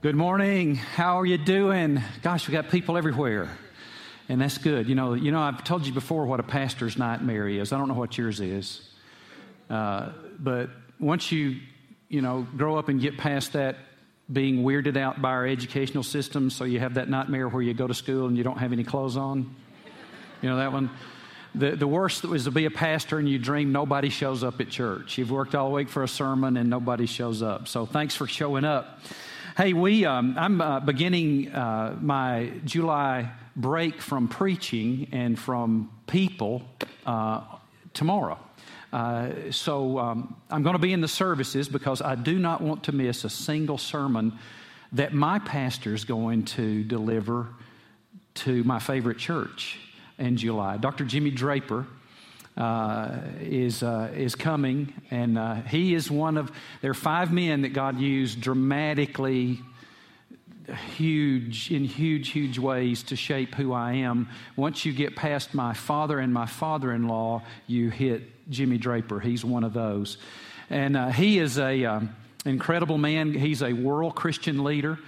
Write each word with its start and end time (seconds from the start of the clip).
Good 0.00 0.16
morning. 0.16 0.76
How 0.76 1.20
are 1.20 1.26
you 1.26 1.36
doing? 1.36 2.00
Gosh, 2.22 2.48
we 2.48 2.52
got 2.52 2.70
people 2.70 2.96
everywhere. 2.96 3.50
And 4.30 4.40
that's 4.40 4.56
good. 4.56 4.88
You 4.88 4.94
know, 4.94 5.12
you 5.12 5.30
know, 5.30 5.40
I've 5.40 5.62
told 5.62 5.86
you 5.86 5.92
before 5.92 6.24
what 6.24 6.40
a 6.40 6.42
pastor's 6.42 6.96
nightmare 6.96 7.46
is. 7.46 7.74
I 7.74 7.76
don't 7.76 7.88
know 7.88 7.94
what 7.94 8.16
yours 8.16 8.40
is. 8.40 8.80
Uh, 9.68 10.12
but 10.38 10.70
once 10.98 11.30
you, 11.30 11.58
you 12.08 12.22
know, 12.22 12.46
grow 12.56 12.78
up 12.78 12.88
and 12.88 12.98
get 12.98 13.18
past 13.18 13.52
that 13.52 13.76
being 14.32 14.64
weirded 14.64 14.96
out 14.96 15.20
by 15.20 15.30
our 15.30 15.46
educational 15.46 16.02
system, 16.02 16.50
so 16.50 16.64
you 16.64 16.80
have 16.80 16.94
that 16.94 17.08
nightmare 17.08 17.48
where 17.48 17.62
you 17.62 17.74
go 17.74 17.86
to 17.86 17.94
school 17.94 18.26
and 18.26 18.36
you 18.36 18.44
don't 18.44 18.58
have 18.58 18.72
any 18.72 18.84
clothes 18.84 19.16
on. 19.16 19.54
You 20.40 20.48
know 20.48 20.56
that 20.56 20.72
one? 20.72 20.90
The, 21.54 21.72
the 21.72 21.86
worst 21.86 22.24
was 22.24 22.44
to 22.44 22.50
be 22.50 22.64
a 22.64 22.70
pastor 22.70 23.18
and 23.18 23.28
you 23.28 23.38
dream 23.38 23.72
nobody 23.72 24.08
shows 24.08 24.42
up 24.42 24.60
at 24.60 24.70
church. 24.70 25.18
You've 25.18 25.30
worked 25.30 25.54
all 25.54 25.70
week 25.70 25.90
for 25.90 26.02
a 26.02 26.08
sermon 26.08 26.56
and 26.56 26.70
nobody 26.70 27.04
shows 27.04 27.42
up. 27.42 27.68
So 27.68 27.84
thanks 27.84 28.16
for 28.16 28.26
showing 28.26 28.64
up. 28.64 29.00
Hey, 29.54 29.74
we, 29.74 30.06
um, 30.06 30.34
I'm 30.38 30.62
uh, 30.62 30.80
beginning 30.80 31.52
uh, 31.52 31.98
my 32.00 32.52
July 32.64 33.30
break 33.54 34.00
from 34.00 34.28
preaching 34.28 35.08
and 35.12 35.38
from 35.38 35.90
people 36.06 36.62
uh, 37.04 37.42
tomorrow. 37.92 38.38
Uh, 38.92 39.50
so 39.50 39.98
um, 39.98 40.36
I'm 40.50 40.62
going 40.62 40.74
to 40.74 40.78
be 40.78 40.92
in 40.92 41.00
the 41.00 41.08
services 41.08 41.68
because 41.68 42.02
I 42.02 42.14
do 42.14 42.38
not 42.38 42.60
want 42.60 42.84
to 42.84 42.92
miss 42.92 43.24
a 43.24 43.30
single 43.30 43.78
sermon 43.78 44.38
that 44.92 45.14
my 45.14 45.38
pastor 45.38 45.94
is 45.94 46.04
going 46.04 46.44
to 46.44 46.84
deliver 46.84 47.48
to 48.34 48.62
my 48.64 48.78
favorite 48.78 49.18
church 49.18 49.78
in 50.18 50.36
July. 50.36 50.76
Dr. 50.76 51.04
Jimmy 51.04 51.30
Draper 51.30 51.86
uh, 52.56 53.18
is, 53.40 53.82
uh, 53.82 54.10
is 54.14 54.34
coming, 54.34 54.92
and 55.10 55.38
uh, 55.38 55.54
he 55.62 55.94
is 55.94 56.10
one 56.10 56.36
of, 56.36 56.52
there 56.82 56.90
are 56.90 56.94
five 56.94 57.32
men 57.32 57.62
that 57.62 57.70
God 57.70 57.98
used 57.98 58.40
dramatically 58.40 59.60
huge 60.96 61.70
in 61.70 61.84
huge 61.84 62.30
huge 62.30 62.58
ways 62.58 63.02
to 63.04 63.16
shape 63.16 63.54
who 63.54 63.72
I 63.72 63.94
am. 63.94 64.28
Once 64.56 64.84
you 64.84 64.92
get 64.92 65.16
past 65.16 65.54
my 65.54 65.74
father 65.74 66.18
and 66.18 66.32
my 66.32 66.46
father-in-law, 66.46 67.42
you 67.66 67.90
hit 67.90 68.50
Jimmy 68.50 68.78
Draper. 68.78 69.20
He's 69.20 69.44
one 69.44 69.64
of 69.64 69.72
those. 69.72 70.18
And 70.70 70.96
uh, 70.96 71.08
he 71.10 71.38
is 71.38 71.58
a 71.58 71.84
um, 71.84 72.16
incredible 72.44 72.98
man. 72.98 73.34
He's 73.34 73.62
a 73.62 73.72
world 73.72 74.14
Christian 74.14 74.64
leader. 74.64 74.98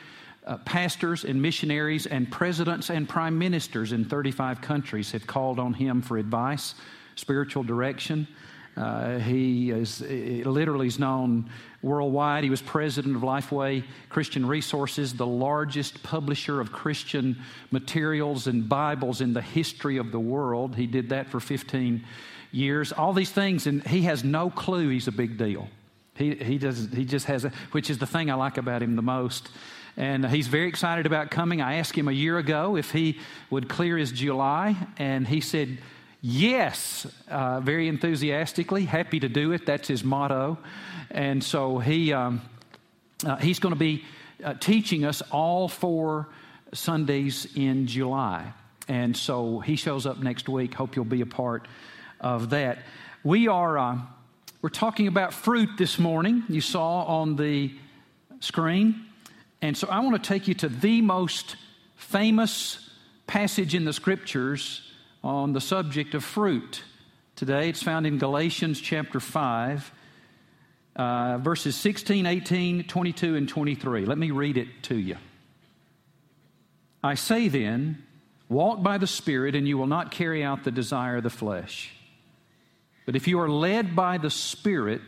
Uh, 0.46 0.58
pastors 0.58 1.24
and 1.24 1.40
missionaries 1.40 2.04
and 2.04 2.30
presidents 2.30 2.90
and 2.90 3.08
prime 3.08 3.38
ministers 3.38 3.92
in 3.92 4.04
35 4.04 4.60
countries 4.60 5.10
have 5.12 5.26
called 5.26 5.58
on 5.58 5.72
him 5.72 6.02
for 6.02 6.18
advice, 6.18 6.74
spiritual 7.16 7.62
direction. 7.62 8.28
Uh, 8.76 9.18
he 9.18 9.70
is 9.70 10.00
literally 10.00 10.88
is 10.88 10.98
known 10.98 11.48
worldwide. 11.82 12.42
He 12.42 12.50
was 12.50 12.62
president 12.62 13.14
of 13.14 13.22
Lifeway 13.22 13.84
Christian 14.08 14.46
Resources, 14.46 15.14
the 15.14 15.26
largest 15.26 16.02
publisher 16.02 16.60
of 16.60 16.72
Christian 16.72 17.40
materials 17.70 18.46
and 18.46 18.68
Bibles 18.68 19.20
in 19.20 19.32
the 19.32 19.42
history 19.42 19.98
of 19.98 20.10
the 20.10 20.18
world. 20.18 20.74
He 20.74 20.86
did 20.86 21.10
that 21.10 21.28
for 21.28 21.38
15 21.38 22.04
years. 22.50 22.92
All 22.92 23.12
these 23.12 23.30
things, 23.30 23.66
and 23.66 23.86
he 23.86 24.02
has 24.02 24.24
no 24.24 24.50
clue 24.50 24.88
he's 24.88 25.08
a 25.08 25.12
big 25.12 25.38
deal. 25.38 25.68
He, 26.16 26.34
he, 26.34 26.58
does, 26.58 26.88
he 26.92 27.04
just 27.04 27.26
has, 27.26 27.44
a, 27.44 27.52
which 27.72 27.90
is 27.90 27.98
the 27.98 28.06
thing 28.06 28.30
I 28.30 28.34
like 28.34 28.56
about 28.56 28.82
him 28.82 28.96
the 28.96 29.02
most. 29.02 29.50
And 29.96 30.26
he's 30.26 30.48
very 30.48 30.68
excited 30.68 31.06
about 31.06 31.30
coming. 31.30 31.60
I 31.60 31.74
asked 31.74 31.96
him 31.96 32.08
a 32.08 32.12
year 32.12 32.38
ago 32.38 32.76
if 32.76 32.90
he 32.90 33.18
would 33.50 33.68
clear 33.68 33.96
his 33.96 34.10
July, 34.10 34.76
and 34.96 35.26
he 35.26 35.40
said, 35.40 35.78
Yes, 36.26 37.06
uh, 37.28 37.60
very 37.60 37.86
enthusiastically, 37.86 38.86
happy 38.86 39.20
to 39.20 39.28
do 39.28 39.52
it. 39.52 39.66
That's 39.66 39.86
his 39.86 40.02
motto. 40.02 40.56
And 41.10 41.44
so 41.44 41.78
he, 41.78 42.14
um, 42.14 42.40
uh, 43.26 43.36
he's 43.36 43.58
going 43.58 43.74
to 43.74 43.78
be 43.78 44.06
uh, 44.42 44.54
teaching 44.54 45.04
us 45.04 45.20
all 45.30 45.68
four 45.68 46.30
Sundays 46.72 47.46
in 47.54 47.86
July. 47.86 48.54
And 48.88 49.14
so 49.14 49.60
he 49.60 49.76
shows 49.76 50.06
up 50.06 50.16
next 50.16 50.48
week. 50.48 50.72
Hope 50.72 50.96
you'll 50.96 51.04
be 51.04 51.20
a 51.20 51.26
part 51.26 51.68
of 52.22 52.48
that. 52.50 52.78
We 53.22 53.48
are 53.48 53.76
uh, 53.76 53.98
we're 54.62 54.70
talking 54.70 55.08
about 55.08 55.34
fruit 55.34 55.76
this 55.76 55.98
morning. 55.98 56.44
You 56.48 56.62
saw 56.62 57.02
on 57.02 57.36
the 57.36 57.70
screen. 58.40 59.08
And 59.60 59.76
so 59.76 59.88
I 59.88 60.00
want 60.00 60.22
to 60.22 60.26
take 60.26 60.48
you 60.48 60.54
to 60.54 60.70
the 60.70 61.02
most 61.02 61.56
famous 61.96 62.78
passage 63.26 63.74
in 63.74 63.84
the 63.84 63.92
scriptures 63.92 64.90
on 65.24 65.54
the 65.54 65.60
subject 65.60 66.14
of 66.14 66.22
fruit. 66.22 66.84
Today 67.34 67.70
it's 67.70 67.82
found 67.82 68.06
in 68.06 68.18
Galatians 68.18 68.78
chapter 68.78 69.18
5, 69.18 69.90
uh, 70.96 71.38
verses 71.38 71.74
16, 71.76 72.26
18, 72.26 72.84
22, 72.84 73.34
and 73.34 73.48
23. 73.48 74.04
Let 74.04 74.18
me 74.18 74.30
read 74.30 74.58
it 74.58 74.68
to 74.84 74.96
you. 74.96 75.16
I 77.02 77.14
say 77.14 77.48
then, 77.48 78.04
walk 78.50 78.82
by 78.82 78.98
the 78.98 79.06
Spirit, 79.06 79.54
and 79.54 79.66
you 79.66 79.78
will 79.78 79.86
not 79.86 80.10
carry 80.10 80.44
out 80.44 80.62
the 80.62 80.70
desire 80.70 81.16
of 81.16 81.22
the 81.22 81.30
flesh. 81.30 81.94
But 83.06 83.16
if 83.16 83.26
you 83.26 83.40
are 83.40 83.48
led 83.48 83.96
by 83.96 84.18
the 84.18 84.30
Spirit, 84.30 85.00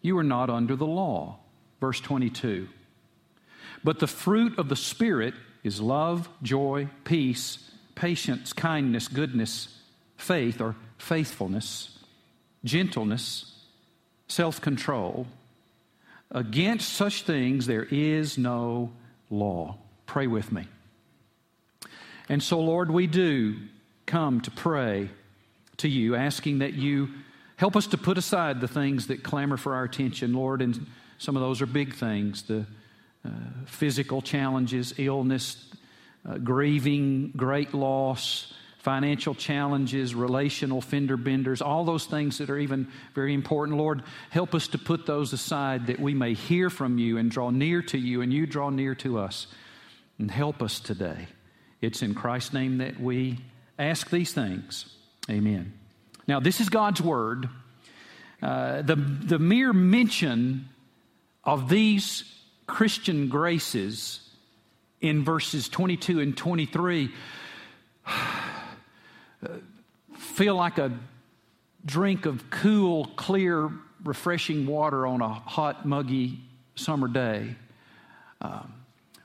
you 0.00 0.16
are 0.16 0.24
not 0.24 0.48
under 0.48 0.74
the 0.74 0.86
law. 0.86 1.38
Verse 1.80 2.00
22. 2.00 2.68
But 3.84 3.98
the 3.98 4.06
fruit 4.06 4.58
of 4.58 4.70
the 4.70 4.76
Spirit 4.76 5.34
is 5.62 5.82
love, 5.82 6.30
joy, 6.42 6.88
peace 7.04 7.70
patience, 7.94 8.52
kindness, 8.52 9.08
goodness, 9.08 9.80
faith 10.16 10.60
or 10.60 10.76
faithfulness, 10.98 11.98
gentleness, 12.64 13.54
self 14.28 14.60
control. 14.60 15.26
Against 16.30 16.92
such 16.92 17.22
things 17.22 17.66
there 17.66 17.86
is 17.90 18.36
no 18.38 18.92
law. 19.30 19.76
Pray 20.06 20.26
with 20.26 20.50
me. 20.50 20.66
And 22.28 22.42
so, 22.42 22.58
Lord, 22.60 22.90
we 22.90 23.06
do 23.06 23.56
come 24.06 24.40
to 24.42 24.50
pray 24.50 25.10
to 25.78 25.88
you, 25.88 26.14
asking 26.14 26.58
that 26.58 26.74
you 26.74 27.08
help 27.56 27.76
us 27.76 27.86
to 27.88 27.98
put 27.98 28.18
aside 28.18 28.60
the 28.60 28.68
things 28.68 29.08
that 29.08 29.22
clamor 29.22 29.56
for 29.56 29.74
our 29.74 29.84
attention, 29.84 30.32
Lord. 30.32 30.62
And 30.62 30.86
some 31.18 31.36
of 31.36 31.42
those 31.42 31.60
are 31.62 31.66
big 31.66 31.94
things 31.94 32.42
the 32.42 32.66
uh, 33.24 33.30
physical 33.66 34.20
challenges, 34.20 34.94
illness, 34.98 35.70
uh, 36.28 36.38
grieving, 36.38 37.32
great 37.36 37.74
loss, 37.74 38.52
financial 38.78 39.34
challenges, 39.34 40.14
relational 40.14 40.82
fender 40.82 41.16
benders, 41.16 41.62
all 41.62 41.84
those 41.84 42.04
things 42.04 42.36
that 42.36 42.50
are 42.50 42.58
even 42.58 42.86
very 43.14 43.32
important. 43.32 43.78
Lord, 43.78 44.02
help 44.28 44.54
us 44.54 44.68
to 44.68 44.78
put 44.78 45.06
those 45.06 45.32
aside 45.32 45.86
that 45.86 45.98
we 45.98 46.12
may 46.12 46.34
hear 46.34 46.68
from 46.68 46.98
you 46.98 47.16
and 47.16 47.30
draw 47.30 47.48
near 47.48 47.80
to 47.80 47.98
you 47.98 48.20
and 48.20 48.30
you 48.30 48.46
draw 48.46 48.68
near 48.68 48.94
to 48.96 49.18
us. 49.18 49.46
And 50.18 50.30
help 50.30 50.62
us 50.62 50.80
today. 50.80 51.28
It's 51.80 52.02
in 52.02 52.14
Christ's 52.14 52.52
name 52.52 52.78
that 52.78 53.00
we 53.00 53.38
ask 53.78 54.10
these 54.10 54.32
things. 54.32 54.94
Amen. 55.30 55.72
Now, 56.28 56.40
this 56.40 56.60
is 56.60 56.68
God's 56.68 57.00
word. 57.00 57.48
Uh, 58.42 58.82
the, 58.82 58.96
the 58.96 59.38
mere 59.38 59.72
mention 59.72 60.68
of 61.42 61.68
these 61.68 62.24
Christian 62.66 63.28
graces 63.28 64.23
in 65.04 65.22
verses 65.22 65.68
22 65.68 66.20
and 66.20 66.34
23 66.34 67.10
feel 70.16 70.54
like 70.54 70.78
a 70.78 70.90
drink 71.84 72.24
of 72.24 72.48
cool, 72.48 73.04
clear, 73.14 73.70
refreshing 74.02 74.66
water 74.66 75.06
on 75.06 75.20
a 75.20 75.28
hot, 75.28 75.84
muggy 75.84 76.40
summer 76.74 77.06
day. 77.06 77.54
Um, 78.40 78.72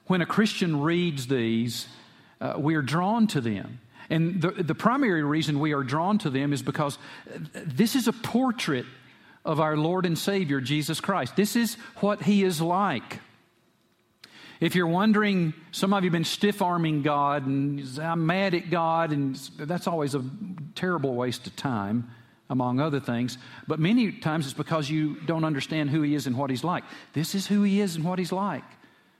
when 0.07 0.21
a 0.21 0.25
Christian 0.25 0.81
reads 0.81 1.27
these, 1.27 1.87
uh, 2.41 2.55
we 2.57 2.75
are 2.75 2.81
drawn 2.81 3.27
to 3.27 3.39
them. 3.39 3.79
And 4.09 4.41
the, 4.41 4.51
the 4.51 4.75
primary 4.75 5.23
reason 5.23 5.61
we 5.61 5.73
are 5.73 5.83
drawn 5.83 6.17
to 6.19 6.29
them 6.29 6.51
is 6.51 6.61
because 6.61 6.97
this 7.53 7.95
is 7.95 8.09
a 8.09 8.13
portrait 8.13 8.85
of 9.45 9.61
our 9.61 9.77
Lord 9.77 10.05
and 10.05 10.17
Savior, 10.17 10.59
Jesus 10.59 10.99
Christ. 10.99 11.37
This 11.37 11.55
is 11.55 11.75
what 12.01 12.23
He 12.23 12.43
is 12.43 12.59
like. 12.59 13.19
If 14.59 14.75
you're 14.75 14.87
wondering, 14.87 15.53
some 15.71 15.93
of 15.93 16.03
you 16.03 16.09
have 16.09 16.13
been 16.13 16.25
stiff 16.25 16.61
arming 16.61 17.01
God 17.01 17.45
and 17.45 17.81
I'm 17.99 18.25
mad 18.25 18.53
at 18.53 18.69
God, 18.69 19.11
and 19.11 19.35
that's 19.57 19.87
always 19.87 20.15
a 20.15 20.23
terrible 20.75 21.15
waste 21.15 21.47
of 21.47 21.55
time, 21.55 22.11
among 22.49 22.81
other 22.81 22.99
things. 22.99 23.37
But 23.67 23.79
many 23.79 24.11
times 24.11 24.45
it's 24.45 24.53
because 24.53 24.89
you 24.89 25.15
don't 25.25 25.45
understand 25.45 25.89
who 25.89 26.01
He 26.01 26.13
is 26.13 26.27
and 26.27 26.37
what 26.37 26.49
He's 26.49 26.63
like. 26.63 26.83
This 27.13 27.35
is 27.35 27.47
who 27.47 27.63
He 27.63 27.79
is 27.79 27.95
and 27.95 28.03
what 28.03 28.19
He's 28.19 28.33
like 28.33 28.63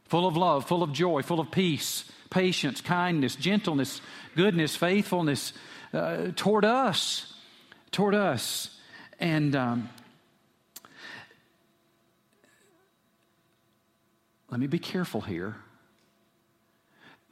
full 0.09 0.27
of 0.27 0.35
love, 0.35 0.65
full 0.65 0.81
of 0.81 0.91
joy, 0.91 1.21
full 1.21 1.39
of 1.39 1.51
peace, 1.51 2.03
patience, 2.31 2.81
kindness, 2.81 3.35
gentleness, 3.35 4.01
goodness, 4.35 4.75
faithfulness 4.75 5.53
uh, 5.93 6.31
toward 6.35 6.65
us. 6.65 7.31
Toward 7.91 8.15
us. 8.15 8.75
And 9.19 9.55
um, 9.55 9.89
let 14.51 14.59
me 14.59 14.67
be 14.67 14.79
careful 14.79 15.21
here. 15.21 15.55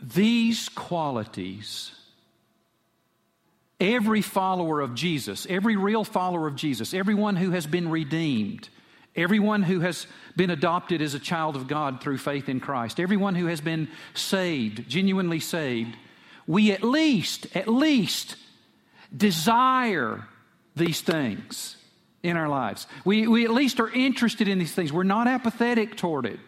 these 0.02 0.70
qualities, 0.70 1.92
every 3.80 4.22
follower 4.22 4.82
of 4.82 4.94
Jesus, 4.96 5.48
every 5.50 5.76
real 5.76 6.04
follower 6.04 6.48
of 6.48 6.56
Jesus, 6.56 6.94
everyone 6.94 7.36
who 7.36 7.52
has 7.52 7.66
been 7.66 7.90
redeemed, 7.90 8.70
everyone 9.16 9.64
who 9.64 9.80
has 9.80 10.06
been 10.36 10.52
adopted 10.52 11.02
as 11.02 11.16
a 11.16 11.20
child 11.20 11.56
of 11.56 11.68
God 11.68 12.02
through 12.02 12.20
faith 12.20 12.48
in 12.48 12.60
Christ, 12.60 13.00
everyone 13.00 13.36
who 13.36 13.48
has 13.48 13.62
been 13.62 13.88
saved, 14.14 14.88
genuinely 14.88 15.40
saved, 15.40 15.96
we 16.46 16.72
at 16.72 16.84
least, 16.84 17.48
at 17.56 17.68
least 17.68 18.36
desire 19.16 20.28
these 20.76 21.02
things 21.02 21.76
in 22.22 22.38
our 22.38 22.48
lives. 22.48 22.86
We, 23.04 23.28
we 23.28 23.46
at 23.46 23.52
least 23.52 23.80
are 23.80 23.90
interested 23.90 24.48
in 24.48 24.60
these 24.60 24.74
things. 24.74 24.94
We're 24.94 25.04
not 25.04 25.28
apathetic 25.28 25.98
toward 25.98 26.26
it. 26.28 26.40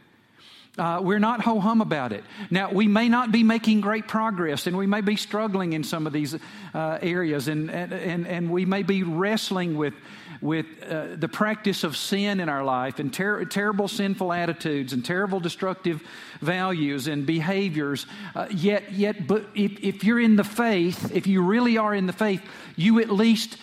Uh, 0.79 1.01
we're 1.01 1.19
not 1.19 1.41
ho 1.41 1.59
hum 1.59 1.81
about 1.81 2.13
it. 2.13 2.23
Now, 2.49 2.71
we 2.71 2.87
may 2.87 3.09
not 3.09 3.33
be 3.33 3.43
making 3.43 3.81
great 3.81 4.07
progress 4.07 4.65
and 4.65 4.77
we 4.77 4.87
may 4.87 5.01
be 5.01 5.17
struggling 5.17 5.73
in 5.73 5.83
some 5.83 6.07
of 6.07 6.13
these 6.13 6.35
uh, 6.73 6.99
areas 7.01 7.49
and, 7.49 7.69
and, 7.69 8.25
and 8.25 8.49
we 8.49 8.65
may 8.65 8.83
be 8.83 9.03
wrestling 9.03 9.75
with, 9.75 9.93
with 10.39 10.65
uh, 10.89 11.17
the 11.17 11.27
practice 11.27 11.83
of 11.83 11.97
sin 11.97 12.39
in 12.39 12.47
our 12.47 12.63
life 12.63 12.99
and 12.99 13.13
ter- 13.13 13.43
terrible 13.43 13.89
sinful 13.89 14.31
attitudes 14.31 14.93
and 14.93 15.03
terrible 15.03 15.41
destructive 15.41 16.01
values 16.39 17.07
and 17.07 17.25
behaviors. 17.25 18.05
Uh, 18.33 18.47
yet, 18.49 18.93
yet, 18.93 19.27
but 19.27 19.45
if, 19.55 19.83
if 19.83 20.03
you're 20.05 20.21
in 20.21 20.37
the 20.37 20.45
faith, 20.45 21.13
if 21.13 21.27
you 21.27 21.41
really 21.41 21.77
are 21.77 21.93
in 21.93 22.05
the 22.05 22.13
faith, 22.13 22.41
you 22.77 23.01
at 23.01 23.09
least 23.09 23.57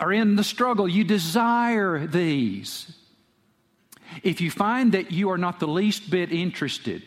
are 0.00 0.12
in 0.12 0.34
the 0.34 0.42
struggle. 0.42 0.88
You 0.88 1.04
desire 1.04 2.08
these. 2.08 2.92
If 4.22 4.40
you 4.40 4.50
find 4.50 4.92
that 4.92 5.10
you 5.10 5.30
are 5.30 5.38
not 5.38 5.60
the 5.60 5.68
least 5.68 6.10
bit 6.10 6.32
interested 6.32 7.02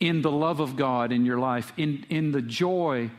in 0.00 0.22
the 0.22 0.30
love 0.30 0.60
of 0.60 0.76
God 0.76 1.12
in 1.12 1.24
your 1.24 1.38
life, 1.38 1.72
in, 1.76 2.04
in 2.08 2.32
the 2.32 2.42
joy 2.42 3.10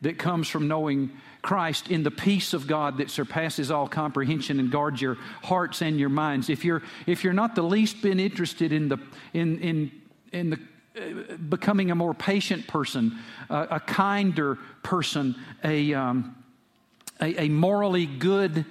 that 0.00 0.18
comes 0.18 0.48
from 0.48 0.68
knowing 0.68 1.10
Christ, 1.42 1.90
in 1.90 2.02
the 2.02 2.10
peace 2.10 2.52
of 2.52 2.66
God 2.66 2.98
that 2.98 3.10
surpasses 3.10 3.70
all 3.70 3.88
comprehension 3.88 4.60
and 4.60 4.70
guards 4.70 5.00
your 5.00 5.16
hearts 5.42 5.82
and 5.82 5.98
your 5.98 6.08
minds, 6.08 6.48
if 6.48 6.64
you're, 6.64 6.82
if 7.06 7.24
you're 7.24 7.32
not 7.32 7.54
the 7.54 7.62
least 7.62 8.02
bit 8.02 8.20
interested 8.20 8.72
in, 8.72 8.88
the, 8.88 8.98
in, 9.32 9.58
in, 9.58 9.92
in 10.32 10.50
the 10.50 10.58
uh, 10.96 11.36
becoming 11.48 11.90
a 11.90 11.94
more 11.94 12.14
patient 12.14 12.66
person, 12.66 13.18
uh, 13.50 13.66
a 13.70 13.80
kinder 13.80 14.58
person, 14.82 15.34
a, 15.64 15.94
um, 15.94 16.36
a, 17.20 17.44
a 17.44 17.48
morally 17.48 18.06
good 18.06 18.64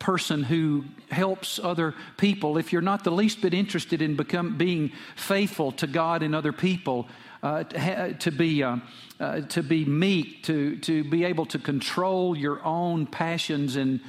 person 0.00 0.42
who 0.42 0.84
helps 1.10 1.60
other 1.62 1.94
people, 2.16 2.58
if 2.58 2.72
you're 2.72 2.82
not 2.82 3.04
the 3.04 3.12
least 3.12 3.40
bit 3.40 3.54
interested 3.54 4.02
in 4.02 4.16
become, 4.16 4.58
being 4.58 4.90
faithful 5.14 5.70
to 5.72 5.86
God 5.86 6.24
and 6.24 6.34
other 6.34 6.52
people, 6.52 7.06
uh, 7.42 7.62
to, 7.64 8.30
be, 8.32 8.62
uh, 8.62 8.78
uh, 9.20 9.42
to 9.42 9.62
be 9.62 9.84
meek, 9.84 10.42
to, 10.44 10.76
to 10.78 11.04
be 11.04 11.24
able 11.24 11.46
to 11.46 11.58
control 11.58 12.36
your 12.36 12.64
own 12.64 13.06
passions 13.06 13.76
and 13.76 14.00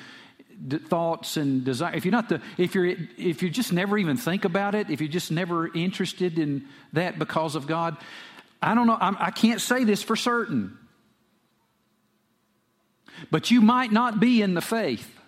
d- 0.68 0.78
thoughts 0.78 1.38
and 1.38 1.64
desire. 1.64 1.94
If 1.94 2.06
you're 2.06 2.12
not 2.12 2.30
the, 2.30 2.42
if 2.58 2.74
you're, 2.74 2.96
if 3.18 3.44
you 3.44 3.50
just 3.50 3.72
never 3.72 3.98
even 3.98 4.18
think 4.18 4.46
about 4.46 4.76
it, 4.76 4.90
if 4.90 5.02
you're 5.02 5.10
just 5.10 5.32
never 5.32 5.74
interested 5.76 6.40
in 6.40 6.66
that 6.94 7.20
because 7.20 7.56
of 7.56 7.68
God, 7.68 7.98
I 8.62 8.76
don't 8.76 8.88
know. 8.88 8.98
I'm, 9.00 9.18
I 9.20 9.32
can 9.32 9.52
not 9.52 9.62
say 9.62 9.84
this 9.84 10.04
for 10.04 10.16
certain, 10.16 10.78
but 13.30 13.52
you 13.52 13.62
might 13.62 13.92
not 13.92 14.20
be 14.20 14.42
in 14.42 14.54
the 14.54 14.62
faith. 14.62 15.21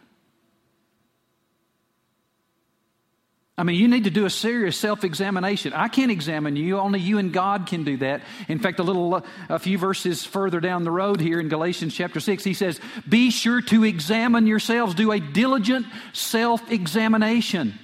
I 3.64 3.66
mean, 3.66 3.80
you 3.80 3.88
need 3.88 4.04
to 4.04 4.10
do 4.10 4.26
a 4.26 4.30
serious 4.30 4.76
self 4.76 5.06
examination. 5.06 5.72
I 5.72 5.88
can't 5.88 6.12
examine 6.12 6.58
you, 6.58 6.78
only 6.78 7.00
you 7.00 7.18
and 7.18 7.32
God 7.32 7.66
can 7.66 7.86
do 7.86 7.96
that. 7.96 8.22
In 8.50 8.60
fact, 8.60 8.78
a 8.80 8.84
little, 8.84 9.24
a 9.48 9.58
few 9.58 9.78
verses 9.78 10.26
further 10.26 10.60
down 10.60 10.84
the 10.84 10.92
road 10.92 11.22
here 11.22 11.40
in 11.40 11.48
Galatians 11.48 11.96
chapter 11.96 12.20
6, 12.20 12.44
he 12.44 12.54
says, 12.54 12.82
Be 13.08 13.32
sure 13.32 13.62
to 13.62 13.86
examine 13.86 14.48
yourselves, 14.48 14.96
do 14.96 15.14
a 15.14 15.22
diligent 15.22 15.86
self 16.12 16.70
examination. 16.74 17.80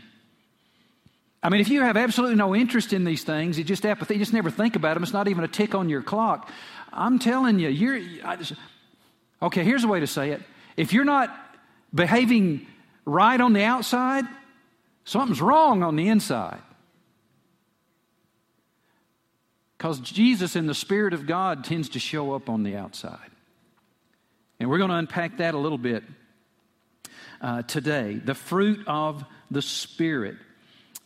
I 1.41 1.47
mean, 1.47 1.61
if 1.61 1.69
you 1.69 1.79
have 1.79 1.95
absolutely 1.95 2.35
no 2.35 2.53
interest 2.53 2.91
in 2.91 3.05
these 3.05 3.23
things, 3.23 3.57
you 3.57 3.63
just 3.63 3.85
apathy, 3.85 4.15
you 4.15 4.19
just 4.19 4.33
never 4.33 4.51
think 4.51 4.75
about 4.75 4.95
them, 4.95 5.03
it's 5.03 5.13
not 5.13 5.29
even 5.29 5.45
a 5.45 5.47
tick 5.47 5.75
on 5.75 5.87
your 5.87 6.01
clock. 6.01 6.51
I'm 6.91 7.19
telling 7.19 7.57
you, 7.57 7.69
you're, 7.69 8.01
just, 8.35 8.51
okay, 9.41 9.63
here's 9.63 9.85
a 9.85 9.87
way 9.87 10.01
to 10.01 10.07
say 10.07 10.31
it. 10.31 10.41
If 10.75 10.91
you're 10.91 11.05
not 11.05 11.33
behaving 11.95 12.67
right 13.05 13.39
on 13.39 13.53
the 13.53 13.63
outside, 13.63 14.25
Something's 15.09 15.41
wrong 15.41 15.81
on 15.81 15.95
the 15.95 16.07
inside. 16.07 16.61
Because 19.75 19.99
Jesus 19.99 20.55
and 20.55 20.69
the 20.69 20.75
Spirit 20.75 21.15
of 21.15 21.25
God 21.25 21.63
tends 21.63 21.89
to 21.89 21.99
show 21.99 22.33
up 22.35 22.47
on 22.47 22.61
the 22.61 22.75
outside. 22.75 23.31
And 24.59 24.69
we're 24.69 24.77
going 24.77 24.91
to 24.91 24.97
unpack 24.97 25.37
that 25.37 25.55
a 25.55 25.57
little 25.57 25.79
bit 25.79 26.03
uh, 27.41 27.63
today. 27.63 28.21
The 28.23 28.35
fruit 28.35 28.81
of 28.85 29.25
the 29.49 29.63
Spirit. 29.63 30.35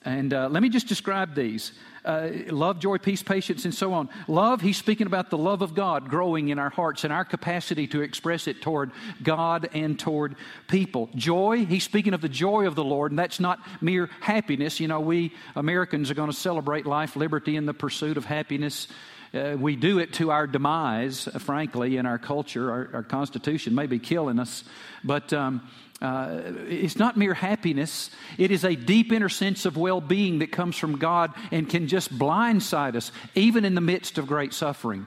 And 0.04 0.34
uh, 0.34 0.50
let 0.50 0.62
me 0.62 0.68
just 0.68 0.90
describe 0.90 1.34
these 1.34 1.72
uh, 2.06 2.30
love, 2.48 2.80
joy, 2.80 2.98
peace, 2.98 3.24
patience, 3.24 3.66
and 3.66 3.74
so 3.74 3.94
on. 3.94 4.10
Love, 4.28 4.62
he's 4.62 4.78
speaking 4.78 5.08
about 5.08 5.30
the 5.30 5.38
love 5.38 5.62
of 5.62 5.74
God 5.74 6.10
growing 6.10 6.50
in 6.50 6.60
our 6.60 6.70
hearts 6.70 7.04
and 7.04 7.14
our 7.14 7.26
capacity 7.26 7.88
to 7.88 8.02
express 8.02 8.48
it 8.48 8.62
toward 8.62 8.92
God 9.22 9.70
and 9.74 9.98
toward 9.98 10.36
people. 10.68 11.10
Joy, 11.16 11.66
he's 11.66 11.84
speaking 11.84 12.14
of 12.14 12.22
the 12.22 12.30
joy 12.30 12.68
of 12.68 12.76
the 12.76 12.84
Lord, 12.84 13.12
and 13.12 13.20
that's 13.20 13.40
not 13.40 13.60
mere 13.82 14.10
happiness. 14.20 14.80
You 14.80 14.88
know, 14.88 15.00
we 15.00 15.34
Americans 15.56 16.12
are 16.12 16.16
going 16.16 16.32
to 16.32 16.36
celebrate 16.36 16.86
life, 16.86 17.16
liberty, 17.16 17.56
and 17.56 17.68
the 17.68 17.74
pursuit 17.74 18.18
of 18.18 18.26
happiness. 18.26 18.88
Uh, 19.34 19.56
we 19.58 19.76
do 19.76 19.98
it 19.98 20.14
to 20.14 20.30
our 20.30 20.46
demise, 20.46 21.28
frankly, 21.40 21.98
in 21.98 22.06
our 22.06 22.20
culture. 22.20 22.70
Our, 22.70 22.90
our 22.94 23.04
Constitution 23.04 23.74
may 23.74 23.88
be 23.88 23.98
killing 23.98 24.40
us, 24.40 24.64
but 25.04 25.34
um, 25.34 25.68
uh, 26.02 26.42
it's 26.68 26.98
not 26.98 27.16
mere 27.16 27.34
happiness. 27.34 28.10
It 28.38 28.52
is 28.52 28.66
a 28.66 28.76
deep 28.76 29.12
inner 29.12 29.30
sense 29.30 29.66
of 29.66 29.78
well 29.78 30.02
being 30.02 30.40
that 30.40 30.52
comes 30.52 30.78
from 30.78 30.98
God 30.98 31.34
and 31.52 31.70
can 31.70 31.88
just 31.88 32.18
blindside 32.18 32.96
us, 32.96 33.12
even 33.36 33.64
in 33.64 33.76
the 33.76 33.82
midst 33.82 34.18
of 34.18 34.28
great 34.28 34.54
suffering. 34.54 35.06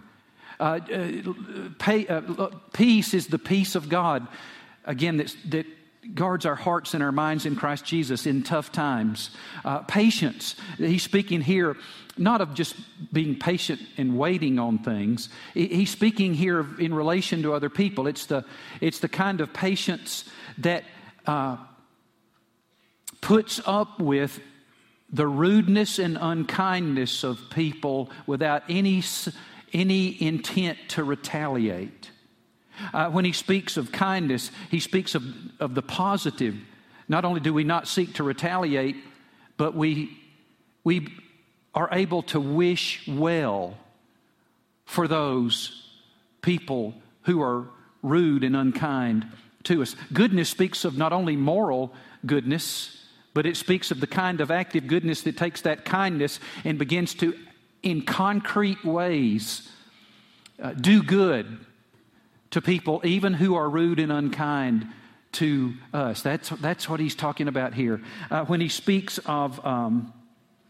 Uh, 0.59 0.81
uh, 0.93 1.09
pay, 1.79 2.07
uh, 2.07 2.49
peace 2.73 3.13
is 3.13 3.27
the 3.27 3.39
peace 3.39 3.75
of 3.75 3.89
God, 3.89 4.27
again, 4.85 5.19
that, 5.19 5.67
guards 6.15 6.47
our 6.47 6.55
hearts 6.55 6.95
and 6.95 7.03
our 7.03 7.11
minds 7.11 7.47
in 7.47 7.57
Christ 7.57 7.85
Jesus 7.85 8.27
in 8.27 8.45
tough 8.45 8.71
times. 8.71 9.31
Uh, 9.65 9.81
patience, 9.81 10.55
he's 10.79 11.03
speaking 11.03 11.41
here 11.41 11.77
not 12.19 12.41
of 12.41 12.55
just 12.55 12.75
being 13.13 13.39
patient 13.39 13.81
and 13.99 14.19
waiting 14.19 14.59
on 14.59 14.79
things. 14.79 15.29
He's 15.53 15.91
speaking 15.91 16.33
here 16.33 16.67
in 16.79 16.95
relation 16.95 17.43
to 17.43 17.53
other 17.53 17.69
people. 17.69 18.07
It's 18.07 18.27
the, 18.27 18.45
it's 18.81 19.01
the 19.01 19.09
kind 19.09 19.41
of 19.41 19.53
patience 19.53 20.25
that 20.59 20.85
uh, 21.27 21.57
puts 23.21 23.61
up 23.67 24.01
with 24.01 24.41
the 25.11 25.27
rudeness 25.27 25.99
and 25.99 26.19
unkindness 26.21 27.23
of 27.25 27.41
people 27.51 28.11
without 28.27 28.63
any, 28.69 29.03
any 29.73 30.23
intent 30.23 30.79
to 30.89 31.05
retaliate. 31.05 32.11
Uh, 32.93 33.09
when 33.11 33.25
he 33.25 33.33
speaks 33.33 33.77
of 33.77 33.93
kindness, 33.93 34.51
he 34.71 34.81
speaks 34.81 35.15
of, 35.15 35.23
of 35.61 35.75
the 35.75 35.83
positive. 35.83 36.57
Not 37.09 37.25
only 37.25 37.41
do 37.41 37.55
we 37.55 37.65
not 37.65 37.89
seek 37.89 38.15
to 38.15 38.23
retaliate, 38.23 38.97
but 39.57 39.75
we, 39.75 40.19
we 40.85 41.09
are 41.75 41.89
able 41.93 42.23
to 42.23 42.41
wish 42.41 43.07
well 43.07 43.77
for 44.85 45.09
those 45.09 45.91
people 46.43 46.95
who 47.23 47.43
are 47.43 47.67
rude 48.03 48.45
and 48.45 48.57
unkind 48.57 49.27
to 49.67 49.83
us. 49.83 49.95
Goodness 50.13 50.49
speaks 50.49 50.85
of 50.85 50.97
not 50.97 51.13
only 51.13 51.37
moral 51.37 51.93
goodness, 52.25 53.05
but 53.35 53.47
it 53.47 53.57
speaks 53.57 53.91
of 53.91 54.01
the 54.01 54.07
kind 54.07 54.41
of 54.41 54.51
active 54.51 54.87
goodness 54.87 55.23
that 55.23 55.37
takes 55.37 55.61
that 55.63 55.85
kindness 55.85 56.41
and 56.65 56.79
begins 56.79 57.15
to, 57.15 57.35
in 57.83 58.03
concrete 58.03 58.83
ways, 58.85 59.71
uh, 60.63 60.73
do 60.73 61.03
good 61.03 61.59
to 62.51 62.63
people, 62.63 63.03
even 63.05 63.35
who 63.35 63.55
are 63.55 63.69
rude 63.69 64.01
and 64.01 64.11
unkind 64.11 64.87
to 65.33 65.75
us. 65.93 66.23
That's, 66.23 66.49
that's 66.49 66.89
what 66.89 66.99
he's 66.99 67.15
talking 67.15 67.49
about 67.49 67.75
here. 67.75 68.01
Uh, 68.31 68.47
when 68.47 68.61
he 68.63 68.71
speaks 68.71 69.19
of 69.27 69.65
um, 69.67 70.15